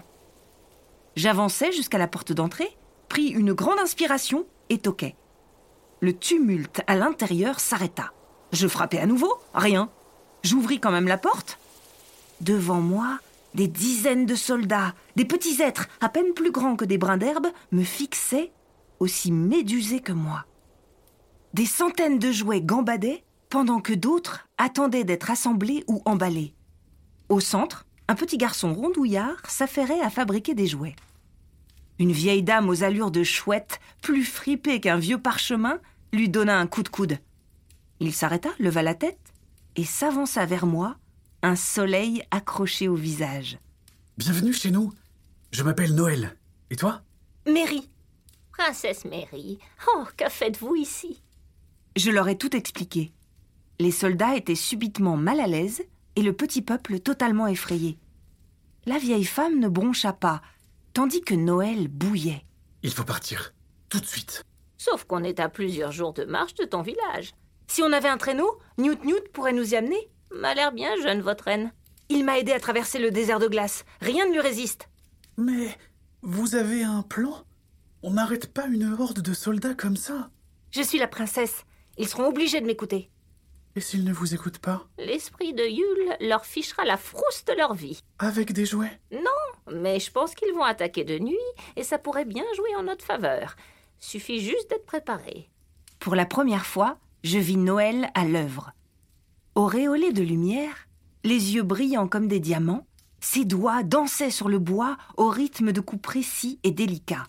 [1.15, 2.77] J'avançai jusqu'à la porte d'entrée,
[3.09, 5.15] pris une grande inspiration et toquai.
[5.99, 8.13] Le tumulte à l'intérieur s'arrêta.
[8.51, 9.89] Je frappai à nouveau, rien.
[10.43, 11.59] J'ouvris quand même la porte.
[12.39, 13.19] Devant moi,
[13.53, 17.47] des dizaines de soldats, des petits êtres à peine plus grands que des brins d'herbe,
[17.71, 18.51] me fixaient,
[18.99, 20.45] aussi médusés que moi.
[21.53, 26.55] Des centaines de jouets gambadaient, pendant que d'autres attendaient d'être assemblés ou emballés.
[27.27, 30.97] Au centre, un petit garçon rondouillard s'affairait à fabriquer des jouets.
[31.97, 35.79] Une vieille dame aux allures de chouette, plus fripée qu'un vieux parchemin,
[36.11, 37.19] lui donna un coup de coude.
[38.01, 39.31] Il s'arrêta, leva la tête
[39.77, 40.97] et s'avança vers moi,
[41.41, 43.57] un soleil accroché au visage.
[44.17, 44.91] Bienvenue chez nous.
[45.53, 46.35] Je m'appelle Noël.
[46.69, 47.03] Et toi?
[47.47, 47.89] Mary,
[48.51, 49.57] Princesse Mary,
[49.87, 51.21] oh, que faites-vous ici?
[51.95, 53.13] Je leur ai tout expliqué.
[53.79, 55.81] Les soldats étaient subitement mal à l'aise
[56.17, 57.97] et le petit peuple totalement effrayé.
[58.85, 60.41] La vieille femme ne broncha pas,
[60.93, 62.45] tandis que Noël bouillait.
[62.83, 63.53] Il faut partir.
[63.89, 64.43] Tout de suite.
[64.77, 67.31] Sauf qu'on est à plusieurs jours de marche de ton village.
[67.67, 70.09] si on avait un traîneau, Newt Newt pourrait nous y amener.
[70.31, 71.71] M'a l'air bien jeune, votre reine.
[72.09, 73.85] Il m'a aidé à traverser le désert de glace.
[74.01, 74.89] Rien ne lui résiste.
[75.37, 75.77] Mais
[76.23, 77.45] vous avez un plan?
[78.03, 80.31] On n'arrête pas une horde de soldats comme ça?
[80.71, 81.63] Je suis la princesse.
[81.97, 83.11] Ils seront obligés de m'écouter.
[83.75, 87.73] Et s'ils ne vous écoutent pas L'esprit de Yule leur fichera la frousse de leur
[87.73, 88.01] vie.
[88.19, 88.99] Avec des jouets
[89.71, 91.37] Mais je pense qu'ils vont attaquer de nuit
[91.75, 93.55] et ça pourrait bien jouer en notre faveur.
[93.99, 95.49] Suffit juste d'être préparé.
[95.99, 98.71] Pour la première fois, je vis Noël à l'œuvre.
[99.55, 100.87] Auréolé de lumière,
[101.23, 102.85] les yeux brillants comme des diamants,
[103.19, 107.27] ses doigts dansaient sur le bois au rythme de coups précis et délicats.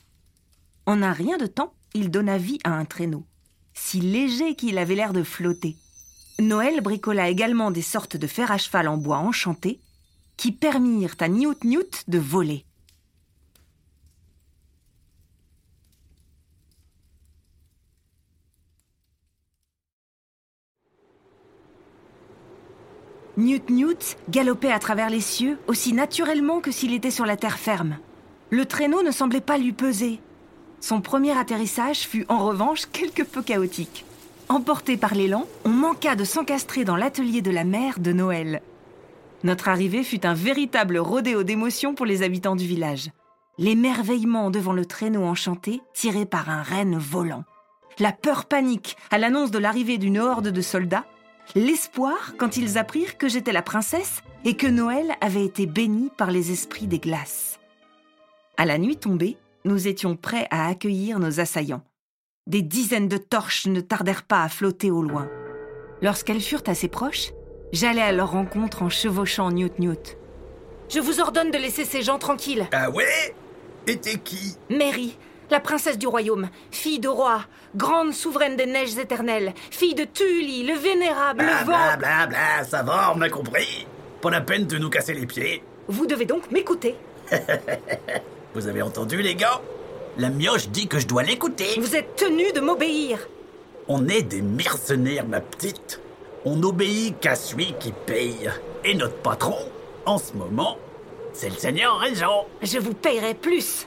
[0.86, 3.24] En un rien de temps, il donna vie à un traîneau,
[3.74, 5.76] si léger qu'il avait l'air de flotter.
[6.39, 9.80] Noël bricola également des sortes de fer à cheval en bois enchanté
[10.37, 12.64] qui permirent à Newt Newt de voler.
[23.39, 27.59] Newt Newt galopait à travers les cieux aussi naturellement que s'il était sur la terre
[27.59, 27.99] ferme.
[28.51, 30.20] Le traîneau ne semblait pas lui peser.
[30.80, 34.05] Son premier atterrissage fut en revanche quelque peu chaotique.
[34.53, 38.61] Emporté par l'élan, on manqua de s'encastrer dans l'atelier de la mère de Noël.
[39.44, 43.09] Notre arrivée fut un véritable rodéo d'émotions pour les habitants du village.
[43.57, 47.44] L'émerveillement devant le traîneau enchanté tiré par un renne volant.
[47.98, 51.07] La peur panique à l'annonce de l'arrivée d'une horde de soldats.
[51.55, 56.30] L'espoir quand ils apprirent que j'étais la princesse et que Noël avait été béni par
[56.30, 57.59] les esprits des glaces.
[58.59, 61.82] À la nuit tombée, nous étions prêts à accueillir nos assaillants.
[62.49, 65.28] Des dizaines de torches ne tardèrent pas à flotter au loin.
[66.03, 67.30] Lorsqu'elles furent assez proches,
[67.72, 70.18] j'allai à leur rencontre en chevauchant Newt Newt.
[70.88, 72.66] Je vous ordonne de laisser ces gens tranquilles.
[72.72, 73.34] Ah ouais?
[73.86, 74.57] Et t'es qui?
[74.70, 75.16] Mary,
[75.51, 77.43] la princesse du royaume, fille de roi,
[77.76, 81.99] grande souveraine des neiges éternelles, fille de Tully, le vénérable, Bla le bla vent.
[81.99, 83.86] bla bla, ça va, on a compris.
[84.20, 85.62] Pas la peine de nous casser les pieds.
[85.86, 86.97] Vous devez donc m'écouter.
[88.55, 89.61] Vous avez entendu, les gars?
[90.19, 91.79] La mioche dit que je dois l'écouter.
[91.79, 93.19] Vous êtes tenus de m'obéir.
[93.89, 96.01] On est des mercenaires, ma petite.
[96.45, 98.51] On n'obéit qu'à celui qui paye.
[98.85, 99.57] Et notre patron,
[100.05, 100.77] en ce moment,
[101.33, 102.47] c'est le seigneur régent.
[102.61, 103.87] Je vous payerai plus.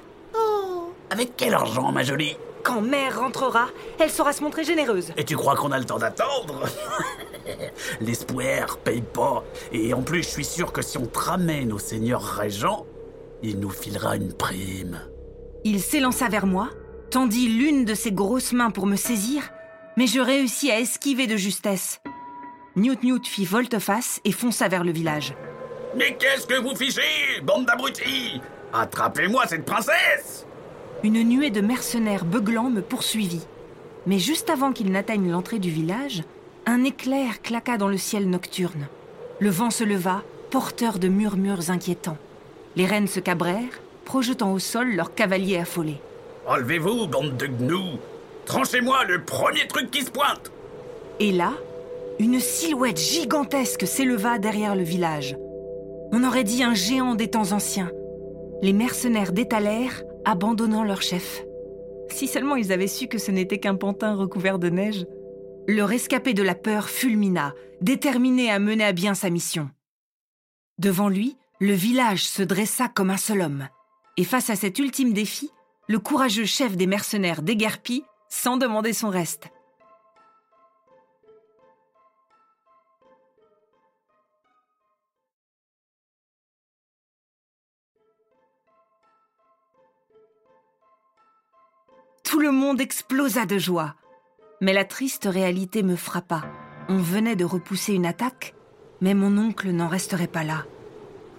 [1.12, 2.38] Avec quel argent, ma jolie?
[2.64, 3.68] Quand mère rentrera,
[4.00, 5.12] elle saura se montrer généreuse.
[5.18, 6.64] Et tu crois qu'on a le temps d'attendre?
[8.02, 9.44] L'espoir paye pas.
[9.72, 12.88] Et en plus, je suis sûr que si on te ramène au seigneur régent,
[13.44, 15.00] il nous filera une prime.
[15.68, 16.70] Il s'élança vers moi,
[17.10, 19.50] tendit l'une de ses grosses mains pour me saisir,
[19.98, 22.02] mais je réussis à esquiver de justesse.
[22.76, 25.34] Newt Newt fit volte-face et fonça vers le village.
[25.98, 28.40] Mais qu'est-ce que vous fichez, bande d'abrutis?
[28.74, 30.46] Attrapez-moi cette princesse
[31.04, 33.48] Une nuée de mercenaires beuglants me poursuivit.
[34.06, 36.22] Mais juste avant qu'ils n'atteignent l'entrée du village,
[36.68, 38.88] un éclair claqua dans le ciel nocturne.
[39.40, 42.20] Le vent se leva, porteur de murmures inquiétants.
[42.76, 46.00] Les reines se cabrèrent, projetant au sol leurs cavaliers affolés.
[46.48, 48.00] Enlevez-vous, bande de gnous
[48.46, 50.52] Tranchez-moi le premier truc qui se pointe
[51.20, 51.54] Et là,
[52.20, 55.36] une silhouette gigantesque s'éleva derrière le village.
[56.12, 57.92] On aurait dit un géant des temps anciens.
[58.62, 61.44] Les mercenaires détalèrent, abandonnant leur chef.
[62.10, 65.06] Si seulement ils avaient su que ce n'était qu'un pantin recouvert de neige.
[65.68, 69.70] Le rescapé de la peur fulmina, déterminé à mener à bien sa mission.
[70.78, 73.68] Devant lui, le village se dressa comme un seul homme.
[74.18, 75.52] Et face à cet ultime défi,
[75.88, 79.50] le courageux chef des mercenaires déguerpit sans demander son reste.
[92.24, 93.96] Tout le monde explosa de joie.
[94.62, 96.44] Mais la triste réalité me frappa.
[96.88, 98.56] On venait de repousser une attaque,
[99.02, 100.66] mais mon oncle n'en resterait pas là.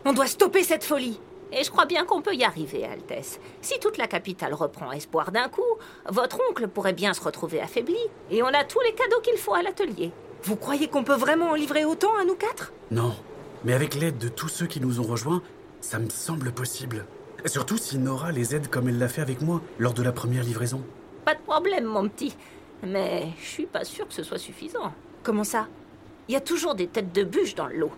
[0.04, 1.18] On doit stopper cette folie
[1.52, 3.38] Et je crois bien qu'on peut y arriver, Altesse.
[3.60, 5.62] Si toute la capitale reprend espoir d'un coup,
[6.08, 7.98] votre oncle pourrait bien se retrouver affaibli,
[8.30, 10.12] et on a tous les cadeaux qu'il faut à l'atelier.
[10.42, 12.72] Vous croyez qu'on peut vraiment en livrer autant à nous quatre?
[12.90, 13.14] Non,
[13.64, 15.42] mais avec l'aide de tous ceux qui nous ont rejoints,
[15.80, 17.06] ça me semble possible.
[17.44, 20.42] Surtout si Nora les aide comme elle l'a fait avec moi lors de la première
[20.42, 20.82] livraison.
[21.24, 22.36] Pas de problème, mon petit.
[22.82, 24.92] Mais je suis pas sûr que ce soit suffisant.
[25.22, 25.68] Comment ça?
[26.28, 27.92] Il y a toujours des têtes de bûche dans le lot.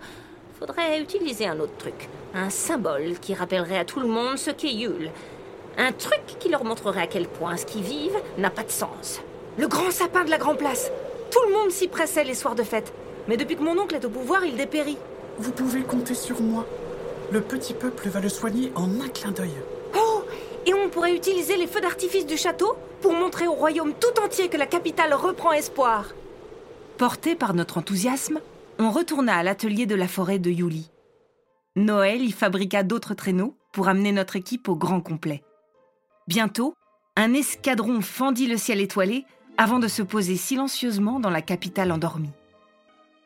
[0.58, 2.08] Faudrait utiliser un autre truc.
[2.34, 5.12] Un symbole qui rappellerait à tout le monde ce qu'est Yule.
[5.76, 9.20] Un truc qui leur montrerait à quel point ce qu'ils vivent n'a pas de sens.
[9.56, 10.90] Le grand sapin de la Grand Place
[11.30, 12.92] Tout le monde s'y pressait les soirs de fête.
[13.28, 14.98] Mais depuis que mon oncle est au pouvoir, il dépérit.
[15.38, 16.66] Vous pouvez compter sur moi.
[17.30, 19.54] Le petit peuple va le soigner en un clin d'œil.
[19.96, 20.22] Oh
[20.66, 24.48] Et on pourrait utiliser les feux d'artifice du château pour montrer au royaume tout entier
[24.48, 26.06] que la capitale reprend espoir.
[26.96, 28.40] Porté par notre enthousiasme,
[28.78, 30.90] on retourna à l'atelier de la forêt de Yuli.
[31.76, 35.42] Noël y fabriqua d'autres traîneaux pour amener notre équipe au grand complet.
[36.26, 36.74] Bientôt,
[37.16, 39.24] un escadron fendit le ciel étoilé
[39.56, 42.32] avant de se poser silencieusement dans la capitale endormie.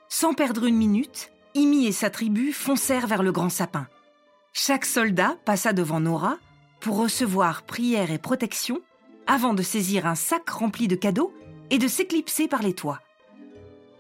[0.09, 3.87] Sans perdre une minute, Imi et sa tribu foncèrent vers le grand sapin.
[4.55, 6.39] Chaque soldat passa devant Nora
[6.81, 8.81] pour recevoir prière et protection
[9.27, 11.33] avant de saisir un sac rempli de cadeaux
[11.71, 13.01] et de s'éclipser par les toits.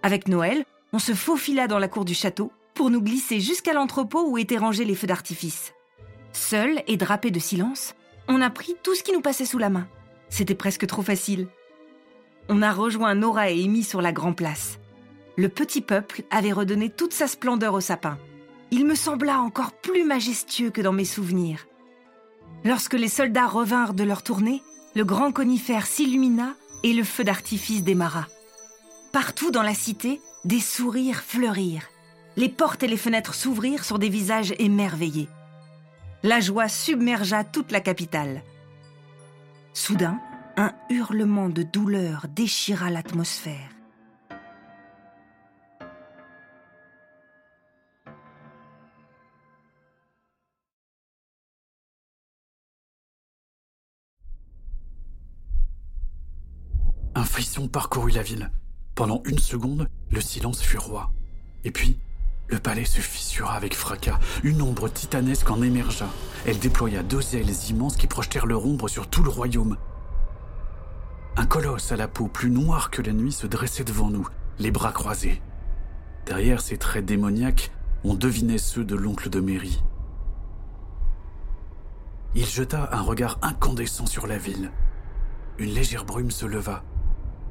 [0.02, 4.28] Avec Noël, on se faufila dans la cour du château pour nous glisser jusqu'à l'entrepôt
[4.28, 5.72] où étaient rangés les feux d'artifice.
[6.32, 7.94] Seuls et drapés de silence,
[8.28, 9.86] on a pris tout ce qui nous passait sous la main.
[10.28, 11.48] C'était presque trop facile.
[12.48, 14.78] On a rejoint Nora et Amy sur la grande place.
[15.36, 18.18] Le petit peuple avait redonné toute sa splendeur au sapin.
[18.70, 21.66] Il me sembla encore plus majestueux que dans mes souvenirs.
[22.64, 24.62] Lorsque les soldats revinrent de leur tournée,
[24.94, 28.26] le grand conifère s'illumina et le feu d'artifice démarra.
[29.12, 31.86] Partout dans la cité, des sourires fleurirent.
[32.36, 35.28] Les portes et les fenêtres s'ouvrirent sur des visages émerveillés.
[36.22, 38.42] La joie submergea toute la capitale.
[39.74, 40.18] Soudain,
[40.56, 43.68] un hurlement de douleur déchira l'atmosphère.
[57.14, 58.50] Un frisson parcourut la ville.
[58.94, 61.10] Pendant une seconde, le silence fut roi.
[61.64, 61.98] Et puis,
[62.48, 64.18] le palais se fissura avec fracas.
[64.42, 66.08] Une ombre titanesque en émergea.
[66.44, 69.78] Elle déploya deux ailes immenses qui projetèrent leur ombre sur tout le royaume.
[71.36, 74.28] Un colosse à la peau plus noire que la nuit se dressait devant nous,
[74.58, 75.40] les bras croisés.
[76.26, 77.70] Derrière ses traits démoniaques,
[78.04, 79.82] on devinait ceux de l'oncle de Mary.
[82.34, 84.70] Il jeta un regard incandescent sur la ville.
[85.58, 86.82] Une légère brume se leva.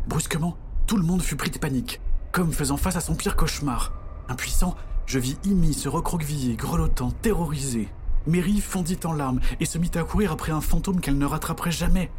[0.08, 0.58] Brusquement,
[0.92, 2.02] tout le monde fut pris de panique,
[2.34, 3.94] comme faisant face à son pire cauchemar.
[4.28, 4.76] Impuissant,
[5.06, 7.88] je vis Imi se recroqueviller, grelottant, terrorisé.
[8.28, 11.72] Mary fondit en larmes et se mit à courir après un fantôme qu'elle ne rattraperait
[11.72, 12.12] jamais.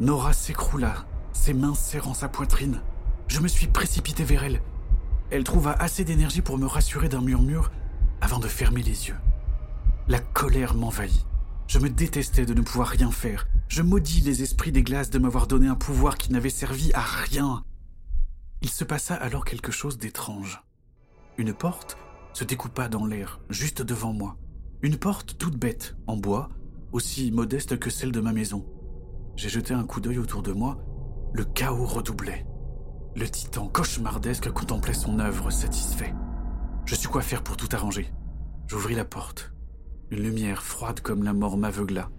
[0.00, 1.04] Nora s'écroula,
[1.34, 2.80] ses mains serrant sa poitrine.
[3.28, 4.62] Je me suis précipité vers elle.
[5.30, 7.72] Elle trouva assez d'énergie pour me rassurer d'un murmure
[8.22, 9.18] avant de fermer les yeux.
[10.08, 11.26] La colère m'envahit.
[11.66, 13.46] Je me détestais de ne pouvoir rien faire.
[13.68, 17.02] Je maudis les esprits des glaces de m'avoir donné un pouvoir qui n'avait servi à
[17.02, 17.62] rien.
[18.62, 20.62] Il se passa alors quelque chose d'étrange.
[21.36, 21.96] Une porte
[22.32, 24.36] se découpa dans l'air, juste devant moi.
[24.82, 26.48] Une porte toute bête, en bois,
[26.92, 28.66] aussi modeste que celle de ma maison.
[29.36, 30.78] J'ai jeté un coup d'œil autour de moi.
[31.32, 32.46] Le chaos redoublait.
[33.16, 36.14] Le titan cauchemardesque contemplait son œuvre satisfait.
[36.84, 38.12] Je sus quoi faire pour tout arranger.
[38.66, 39.52] J'ouvris la porte.
[40.10, 42.10] Une lumière froide comme la mort m'aveugla.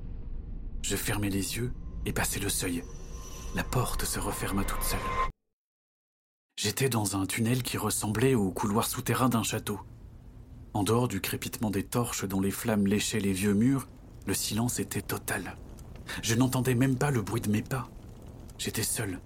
[0.82, 1.74] Je fermai les yeux
[2.06, 2.84] et passai le seuil.
[3.56, 5.00] La porte se referma toute seule.
[6.58, 9.82] J'étais dans un tunnel qui ressemblait au couloir souterrain d'un château.
[10.74, 13.90] En dehors du crépitement des torches dont les flammes léchaient les vieux murs,
[14.26, 15.58] le silence était total.
[16.22, 17.90] Je n'entendais même pas le bruit de mes pas.
[18.58, 19.20] J'étais seul,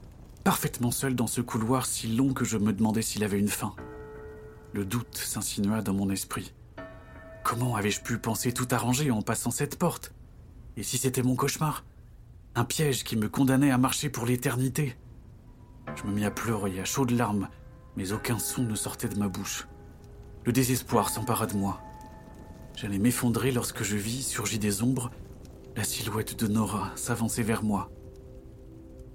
[0.44, 3.76] parfaitement seul dans ce couloir si long que je me demandais s'il avait une fin.
[4.74, 6.54] Le doute s'insinua dans mon esprit.
[7.44, 10.14] Comment avais-je pu penser tout arranger en passant cette porte?
[10.78, 11.86] Et si c'était mon cauchemar?
[12.56, 14.98] Un piège qui me condamnait à marcher pour l'éternité
[15.96, 17.50] Je me mis à pleurer à chaudes larmes,
[17.96, 19.68] mais aucun son ne sortait de ma bouche.
[20.46, 21.82] Le désespoir s'empara de moi.
[22.76, 25.12] J'allais m'effondrer lorsque je vis, surgit des ombres,
[25.76, 27.92] la silhouette de Nora s'avancer vers moi.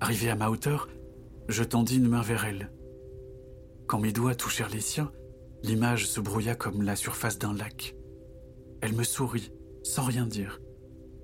[0.00, 0.88] Arrivé à ma hauteur,
[1.48, 2.70] je tendis une main vers elle.
[3.86, 5.10] Quand mes doigts touchèrent les siens,
[5.62, 7.96] l'image se brouilla comme la surface d'un lac.
[8.80, 9.50] Elle me sourit,
[9.82, 10.60] sans rien dire,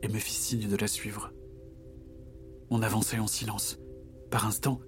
[0.03, 1.33] et me fit signe de la suivre.
[2.71, 3.79] On avançait en silence.
[4.31, 4.81] Par instant,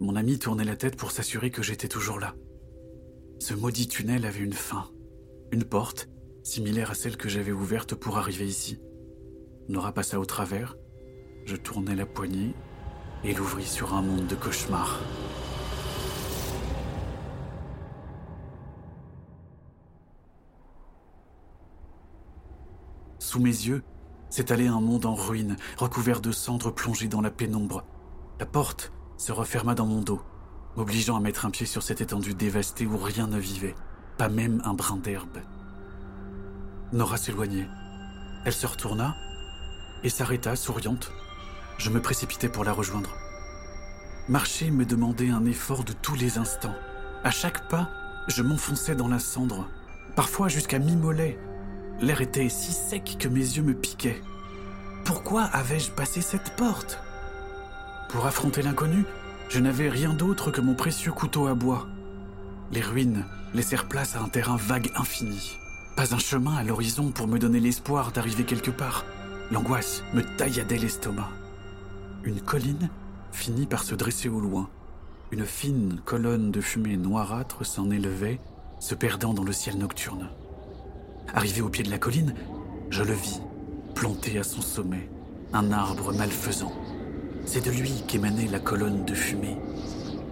[0.00, 2.34] mon ami tournait la tête pour s'assurer que j'étais toujours là.
[3.38, 4.90] Ce maudit tunnel avait une fin,
[5.52, 6.08] une porte,
[6.42, 8.78] similaire à celle que j'avais ouverte pour arriver ici.
[9.68, 10.76] Nora passa au travers,
[11.44, 12.54] je tournai la poignée
[13.24, 15.00] et l'ouvris sur un monde de cauchemars.
[23.18, 23.82] Sous mes yeux
[24.28, 27.84] s'étalait un monde en ruine, recouvert de cendres plongées dans la pénombre.
[28.38, 30.20] La porte se referma dans mon dos,
[30.76, 33.74] m'obligeant à mettre un pied sur cette étendue dévastée où rien ne vivait,
[34.18, 35.38] pas même un brin d'herbe.
[36.92, 37.68] Nora s'éloignait.
[38.44, 39.16] Elle se retourna
[40.04, 41.10] et s'arrêta, souriante.
[41.78, 43.14] Je me précipitais pour la rejoindre.
[44.28, 46.74] Marcher me demandait un effort de tous les instants.
[47.24, 47.90] À chaque pas,
[48.28, 49.68] je m'enfonçais dans la cendre,
[50.14, 51.38] parfois jusqu'à mi-mollet.
[52.00, 54.20] L'air était si sec que mes yeux me piquaient.
[55.04, 57.00] Pourquoi avais-je passé cette porte?
[58.08, 59.04] Pour affronter l'inconnu,
[59.48, 61.86] je n'avais rien d'autre que mon précieux couteau à bois.
[62.72, 65.56] Les ruines laissèrent place à un terrain vague infini.
[65.96, 69.04] Pas un chemin à l'horizon pour me donner l'espoir d'arriver quelque part.
[69.50, 71.28] L'angoisse me tailladait l'estomac.
[72.24, 72.90] Une colline
[73.32, 74.68] finit par se dresser au loin.
[75.30, 78.40] Une fine colonne de fumée noirâtre s'en élevait,
[78.78, 80.30] se perdant dans le ciel nocturne.
[81.34, 82.34] Arrivé au pied de la colline,
[82.90, 83.40] je le vis,
[83.94, 85.08] planté à son sommet,
[85.52, 86.72] un arbre malfaisant.
[87.46, 89.56] C'est de lui qu'émanait la colonne de fumée.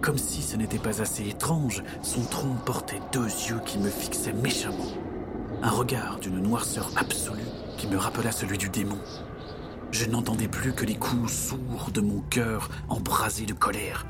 [0.01, 4.33] Comme si ce n'était pas assez étrange, son tronc portait deux yeux qui me fixaient
[4.33, 4.91] méchamment.
[5.63, 7.47] Un regard d'une noirceur absolue
[7.77, 8.99] qui me rappela celui du démon.
[9.91, 14.05] Je n'entendais plus que les coups sourds de mon cœur embrasé de colère.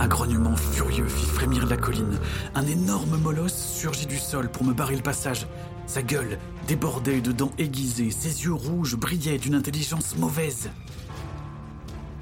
[0.00, 2.18] Un grognement furieux fit frémir la colline.
[2.56, 5.46] Un énorme molosse surgit du sol pour me barrer le passage.
[5.86, 10.70] Sa gueule débordait de dents aiguisées, ses yeux rouges brillaient d'une intelligence mauvaise.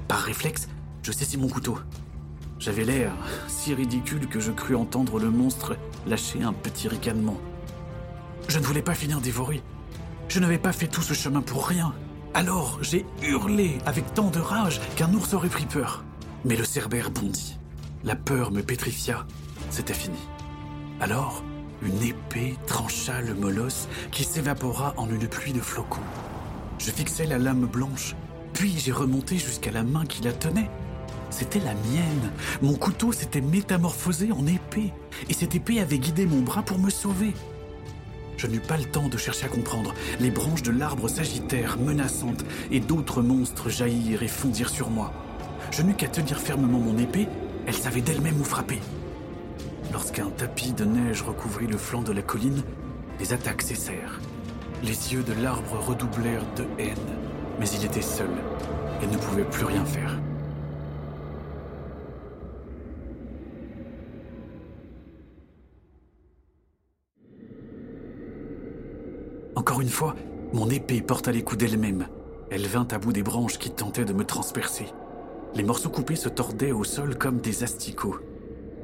[0.07, 0.67] Par réflexe,
[1.01, 1.77] je saisis mon couteau.
[2.59, 3.11] J'avais l'air
[3.47, 5.75] si ridicule que je crus entendre le monstre
[6.05, 7.37] lâcher un petit ricanement.
[8.47, 9.61] Je ne voulais pas finir dévoré.
[10.29, 11.93] Je n'avais pas fait tout ce chemin pour rien.
[12.33, 16.03] Alors j'ai hurlé avec tant de rage qu'un ours aurait pris peur.
[16.45, 17.57] Mais le cerbère bondit.
[18.03, 19.25] La peur me pétrifia.
[19.69, 20.19] C'était fini.
[20.99, 21.43] Alors,
[21.81, 26.01] une épée trancha le molosse qui s'évapora en une pluie de flocons.
[26.79, 28.15] Je fixai la lame blanche,
[28.53, 30.69] puis j'ai remonté jusqu'à la main qui la tenait.
[31.29, 32.31] C'était la mienne.
[32.61, 34.93] Mon couteau s'était métamorphosé en épée,
[35.29, 37.33] et cette épée avait guidé mon bras pour me sauver.
[38.37, 39.93] Je n'eus pas le temps de chercher à comprendre.
[40.19, 45.11] Les branches de l'arbre s'agitèrent, menaçantes, et d'autres monstres jaillirent et fondirent sur moi.
[45.71, 47.27] Je n'eus qu'à tenir fermement mon épée,
[47.65, 48.79] elle savait d'elle-même où frapper.
[49.91, 52.63] Lorsqu'un tapis de neige recouvrit le flanc de la colline,
[53.19, 54.19] les attaques cessèrent.
[54.83, 56.97] Les yeux de l'arbre redoublèrent de haine,
[57.59, 58.29] mais il était seul
[59.01, 60.19] et ne pouvait plus rien faire.
[69.55, 70.15] Encore une fois,
[70.51, 72.07] mon épée porta les coups d'elle-même.
[72.51, 74.85] Elle vint à bout des branches qui tentaient de me transpercer.
[75.55, 78.19] Les morceaux coupés se tordaient au sol comme des asticots.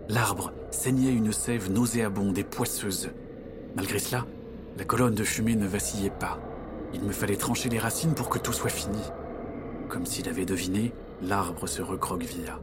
[0.07, 3.09] L'arbre saignait une sève nauséabonde et poisseuse.
[3.75, 4.25] Malgré cela,
[4.77, 6.39] la colonne de fumée ne vacillait pas.
[6.93, 9.01] Il me fallait trancher les racines pour que tout soit fini.
[9.87, 12.59] Comme s'il avait deviné, l'arbre se recroquevilla.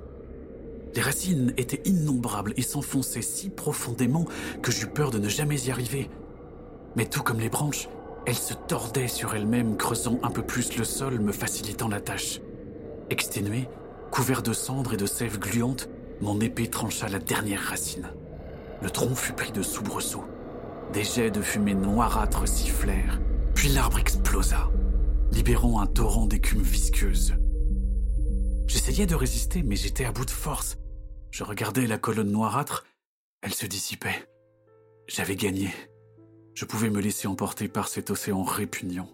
[0.95, 4.25] Les racines étaient innombrables et s'enfonçaient si profondément
[4.63, 6.11] que j'eus peur de ne jamais y arriver.
[6.97, 7.89] Mais tout comme les branches,
[8.27, 12.41] elles se tordaient sur elles-mêmes, creusant un peu plus le sol, me facilitant la tâche.
[13.11, 13.69] Exténué,
[14.11, 15.89] couvert de cendres et de sève gluante,
[16.21, 18.09] mon épée trancha la dernière racine.
[18.83, 20.25] Le tronc fut pris de soubresauts.
[20.93, 23.21] Des jets de fumée noirâtre sifflèrent,
[23.57, 24.71] puis l'arbre explosa,
[25.33, 27.35] libérant un torrent d'écume visqueuse.
[28.67, 30.77] J'essayais de résister, mais j'étais à bout de force.
[31.31, 32.85] Je regardais la colonne noirâtre,
[33.41, 34.29] elle se dissipait.
[35.09, 35.71] J'avais gagné.
[36.55, 39.09] Je pouvais me laisser emporter par cet océan répugnant.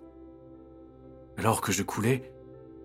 [1.38, 2.32] Alors que je coulais,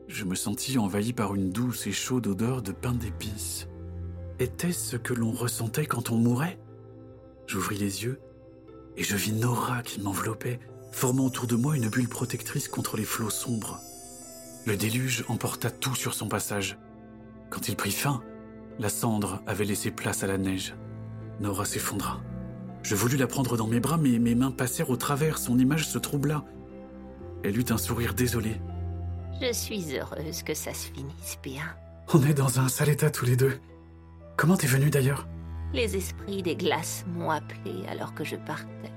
[0.08, 3.68] je me sentis envahi par une douce et chaude odeur de pain d'épices.
[4.38, 6.60] Était-ce ce que l'on ressentait quand on mourait?
[7.48, 8.22] J'ouvris les yeux
[8.96, 10.60] et je vis Nora qui m'enveloppait,
[10.98, 13.80] formant autour de moi une bulle protectrice contre les flots sombres.
[14.66, 16.80] Le déluge emporta tout sur son passage.
[17.52, 18.24] Quand il prit fin,
[18.80, 20.76] la cendre avait laissé place à la neige.
[21.40, 22.20] Nora s'effondra.
[22.82, 25.88] Je voulus la prendre dans mes bras, mais mes mains passèrent au travers, son image
[25.88, 26.44] se troubla.
[27.44, 28.60] Elle eut un sourire désolé.
[29.40, 31.76] Je suis heureuse que ça se finisse bien.
[32.12, 33.60] On est dans un sale état tous les deux.
[34.36, 35.28] Comment t'es venu d'ailleurs?
[35.74, 38.92] Les esprits des glaces m'ont appelé alors que je partais.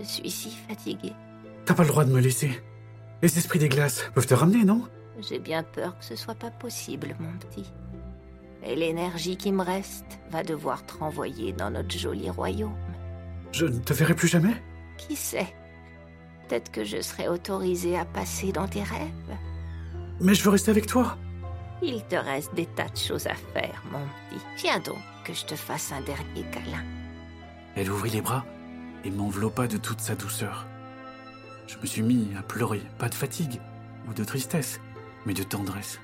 [0.00, 1.12] Je suis si fatiguée.
[1.64, 2.62] T'as pas le droit de me laisser.
[3.22, 4.88] Les esprits des glaces peuvent te ramener, non?
[5.20, 7.70] J'ai bien peur que ce soit pas possible, mon petit.
[8.64, 12.76] Et l'énergie qui me reste va devoir te renvoyer dans notre joli royaume.
[13.52, 14.54] Je ne te verrai plus jamais?
[14.96, 15.54] Qui sait?
[16.48, 19.36] Peut-être que je serai autorisée à passer dans tes rêves.
[20.20, 21.16] Mais je veux rester avec toi.
[21.82, 23.98] Il te reste des tas de choses à faire, mon
[24.30, 24.44] petit.
[24.62, 26.84] Viens donc que je te fasse un dernier câlin.
[27.74, 28.44] Elle ouvrit les bras
[29.04, 30.66] et m'enveloppa de toute sa douceur.
[31.66, 33.60] Je me suis mis à pleurer, pas de fatigue
[34.08, 34.80] ou de tristesse,
[35.26, 36.00] mais de tendresse.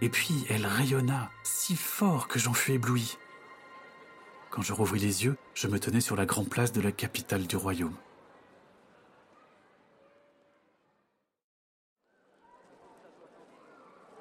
[0.00, 3.16] Et puis elle rayonna si fort que j'en fus ébloui.
[4.50, 7.46] Quand je rouvris les yeux, je me tenais sur la grande place de la capitale
[7.46, 7.96] du royaume.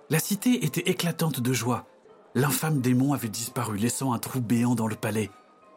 [0.09, 1.87] La cité était éclatante de joie.
[2.35, 5.31] L'infâme démon avait disparu, laissant un trou béant dans le palais.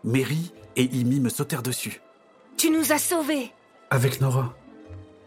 [0.04, 2.00] Mary et Imi me sautèrent dessus.
[2.56, 3.52] Tu nous as sauvés
[3.90, 4.54] Avec Nora.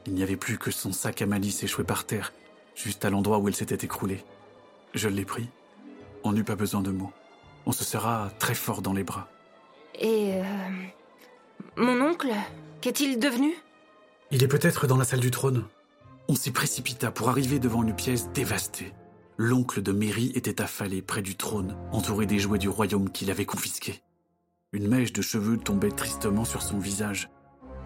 [0.06, 2.34] Il n'y avait plus que son sac à malice échoué par terre,
[2.76, 4.24] juste à l'endroit où elle s'était écroulée.
[4.94, 5.48] Je l'ai pris.
[6.24, 7.12] On n'eut pas besoin de mots.
[7.66, 9.28] On se serra très fort dans les bras.
[10.00, 10.34] Et...
[10.36, 10.44] euh,
[11.78, 12.32] Mon oncle
[12.82, 13.54] Qu'est-il devenu?
[14.32, 15.66] Il est peut-être dans la salle du trône.
[16.28, 18.94] On s'y précipita pour arriver devant une pièce dévastée.
[19.38, 23.46] L'oncle de Mary était affalé près du trône, entouré des jouets du royaume qu'il avait
[23.46, 24.02] confisqués.
[24.72, 27.32] Une mèche de cheveux tombait tristement sur son visage.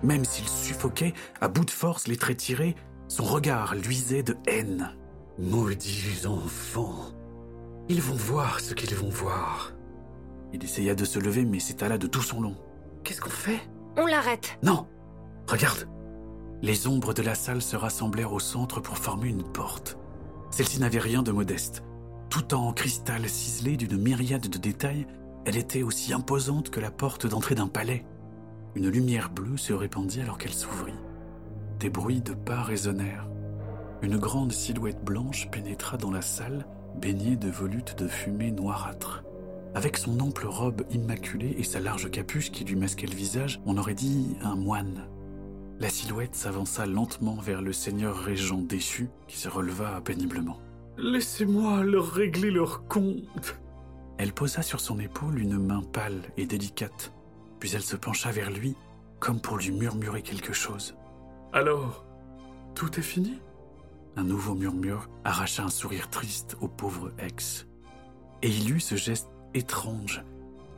[0.03, 2.75] Même s'il suffoquait, à bout de force, les traits tirés,
[3.07, 4.93] son regard luisait de haine.
[5.39, 7.13] Maudits enfants.
[7.87, 9.71] Ils vont voir ce qu'ils vont voir.
[10.51, 12.57] Il essaya de se lever, mais s'étala de tout son long.
[13.05, 13.61] Qu'est-ce qu'on fait?
[13.95, 14.85] On l'arrête Non
[15.47, 15.87] Regarde
[16.61, 19.97] Les ombres de la salle se rassemblèrent au centre pour former une porte.
[20.51, 21.81] Celle-ci n'avait rien de modeste.
[22.29, 25.07] Tout en cristal ciselé d'une myriade de détails,
[25.45, 28.05] elle était aussi imposante que la porte d'entrée d'un palais.
[28.75, 30.93] Une lumière bleue se répandit alors qu'elle s'ouvrit.
[31.79, 33.27] Des bruits de pas résonnèrent.
[34.01, 36.65] Une grande silhouette blanche pénétra dans la salle,
[36.95, 39.23] baignée de volutes de fumée noirâtre.
[39.75, 43.77] Avec son ample robe immaculée et sa large capuche qui lui masquait le visage, on
[43.77, 45.07] aurait dit un moine.
[45.79, 50.59] La silhouette s'avança lentement vers le seigneur régent déchu qui se releva péniblement.
[50.97, 53.57] Laissez-moi leur régler leur compte.
[54.17, 57.13] Elle posa sur son épaule une main pâle et délicate,
[57.59, 58.75] puis elle se pencha vers lui
[59.19, 60.95] comme pour lui murmurer quelque chose.
[61.53, 62.05] Alors,
[62.75, 63.39] tout est fini?
[64.15, 67.67] Un nouveau murmure arracha un sourire triste au pauvre ex.
[68.41, 70.23] Et il eut ce geste étrange.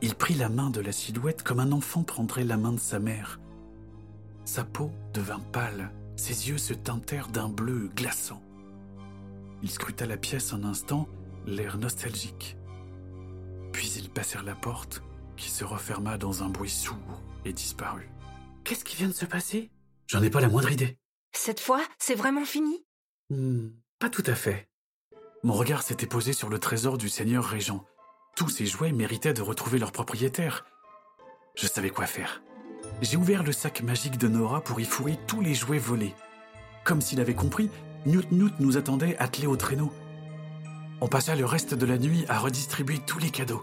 [0.00, 2.98] Il prit la main de la silhouette comme un enfant prendrait la main de sa
[2.98, 3.40] mère.
[4.44, 8.40] Sa peau devint pâle, ses yeux se teintèrent d'un bleu glaçant.
[9.62, 11.08] Il scruta la pièce un instant,
[11.46, 12.55] l'air nostalgique.
[13.76, 15.02] Puis ils passèrent la porte,
[15.36, 18.08] qui se referma dans un bruit sourd et disparut.
[18.64, 19.70] Qu'est-ce qui vient de se passer?
[20.06, 20.96] J'en ai pas la moindre idée.
[21.34, 22.86] Cette fois, c'est vraiment fini?
[23.28, 23.68] Hmm,
[23.98, 24.70] pas tout à fait.
[25.42, 27.84] Mon regard s'était posé sur le trésor du seigneur régent.
[28.34, 30.64] Tous ces jouets méritaient de retrouver leur propriétaire.
[31.54, 32.40] Je savais quoi faire.
[33.02, 36.14] J'ai ouvert le sac magique de Nora pour y fourrer tous les jouets volés.
[36.82, 37.68] Comme s'il avait compris,
[38.06, 39.92] Newt Newt nous attendait attelés au traîneau.
[41.02, 43.62] On passa le reste de la nuit à redistribuer tous les cadeaux.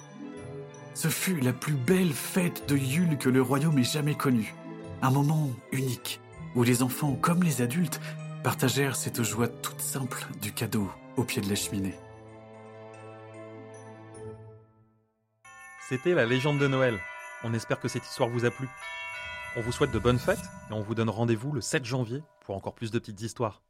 [0.93, 4.53] Ce fut la plus belle fête de Yule que le royaume ait jamais connue.
[5.01, 6.21] Un moment unique,
[6.55, 7.99] où les enfants comme les adultes
[8.43, 11.95] partagèrent cette joie toute simple du cadeau au pied de la cheminée.
[15.89, 16.99] C'était la légende de Noël.
[17.43, 18.69] On espère que cette histoire vous a plu.
[19.55, 22.55] On vous souhaite de bonnes fêtes et on vous donne rendez-vous le 7 janvier pour
[22.55, 23.63] encore plus de petites histoires.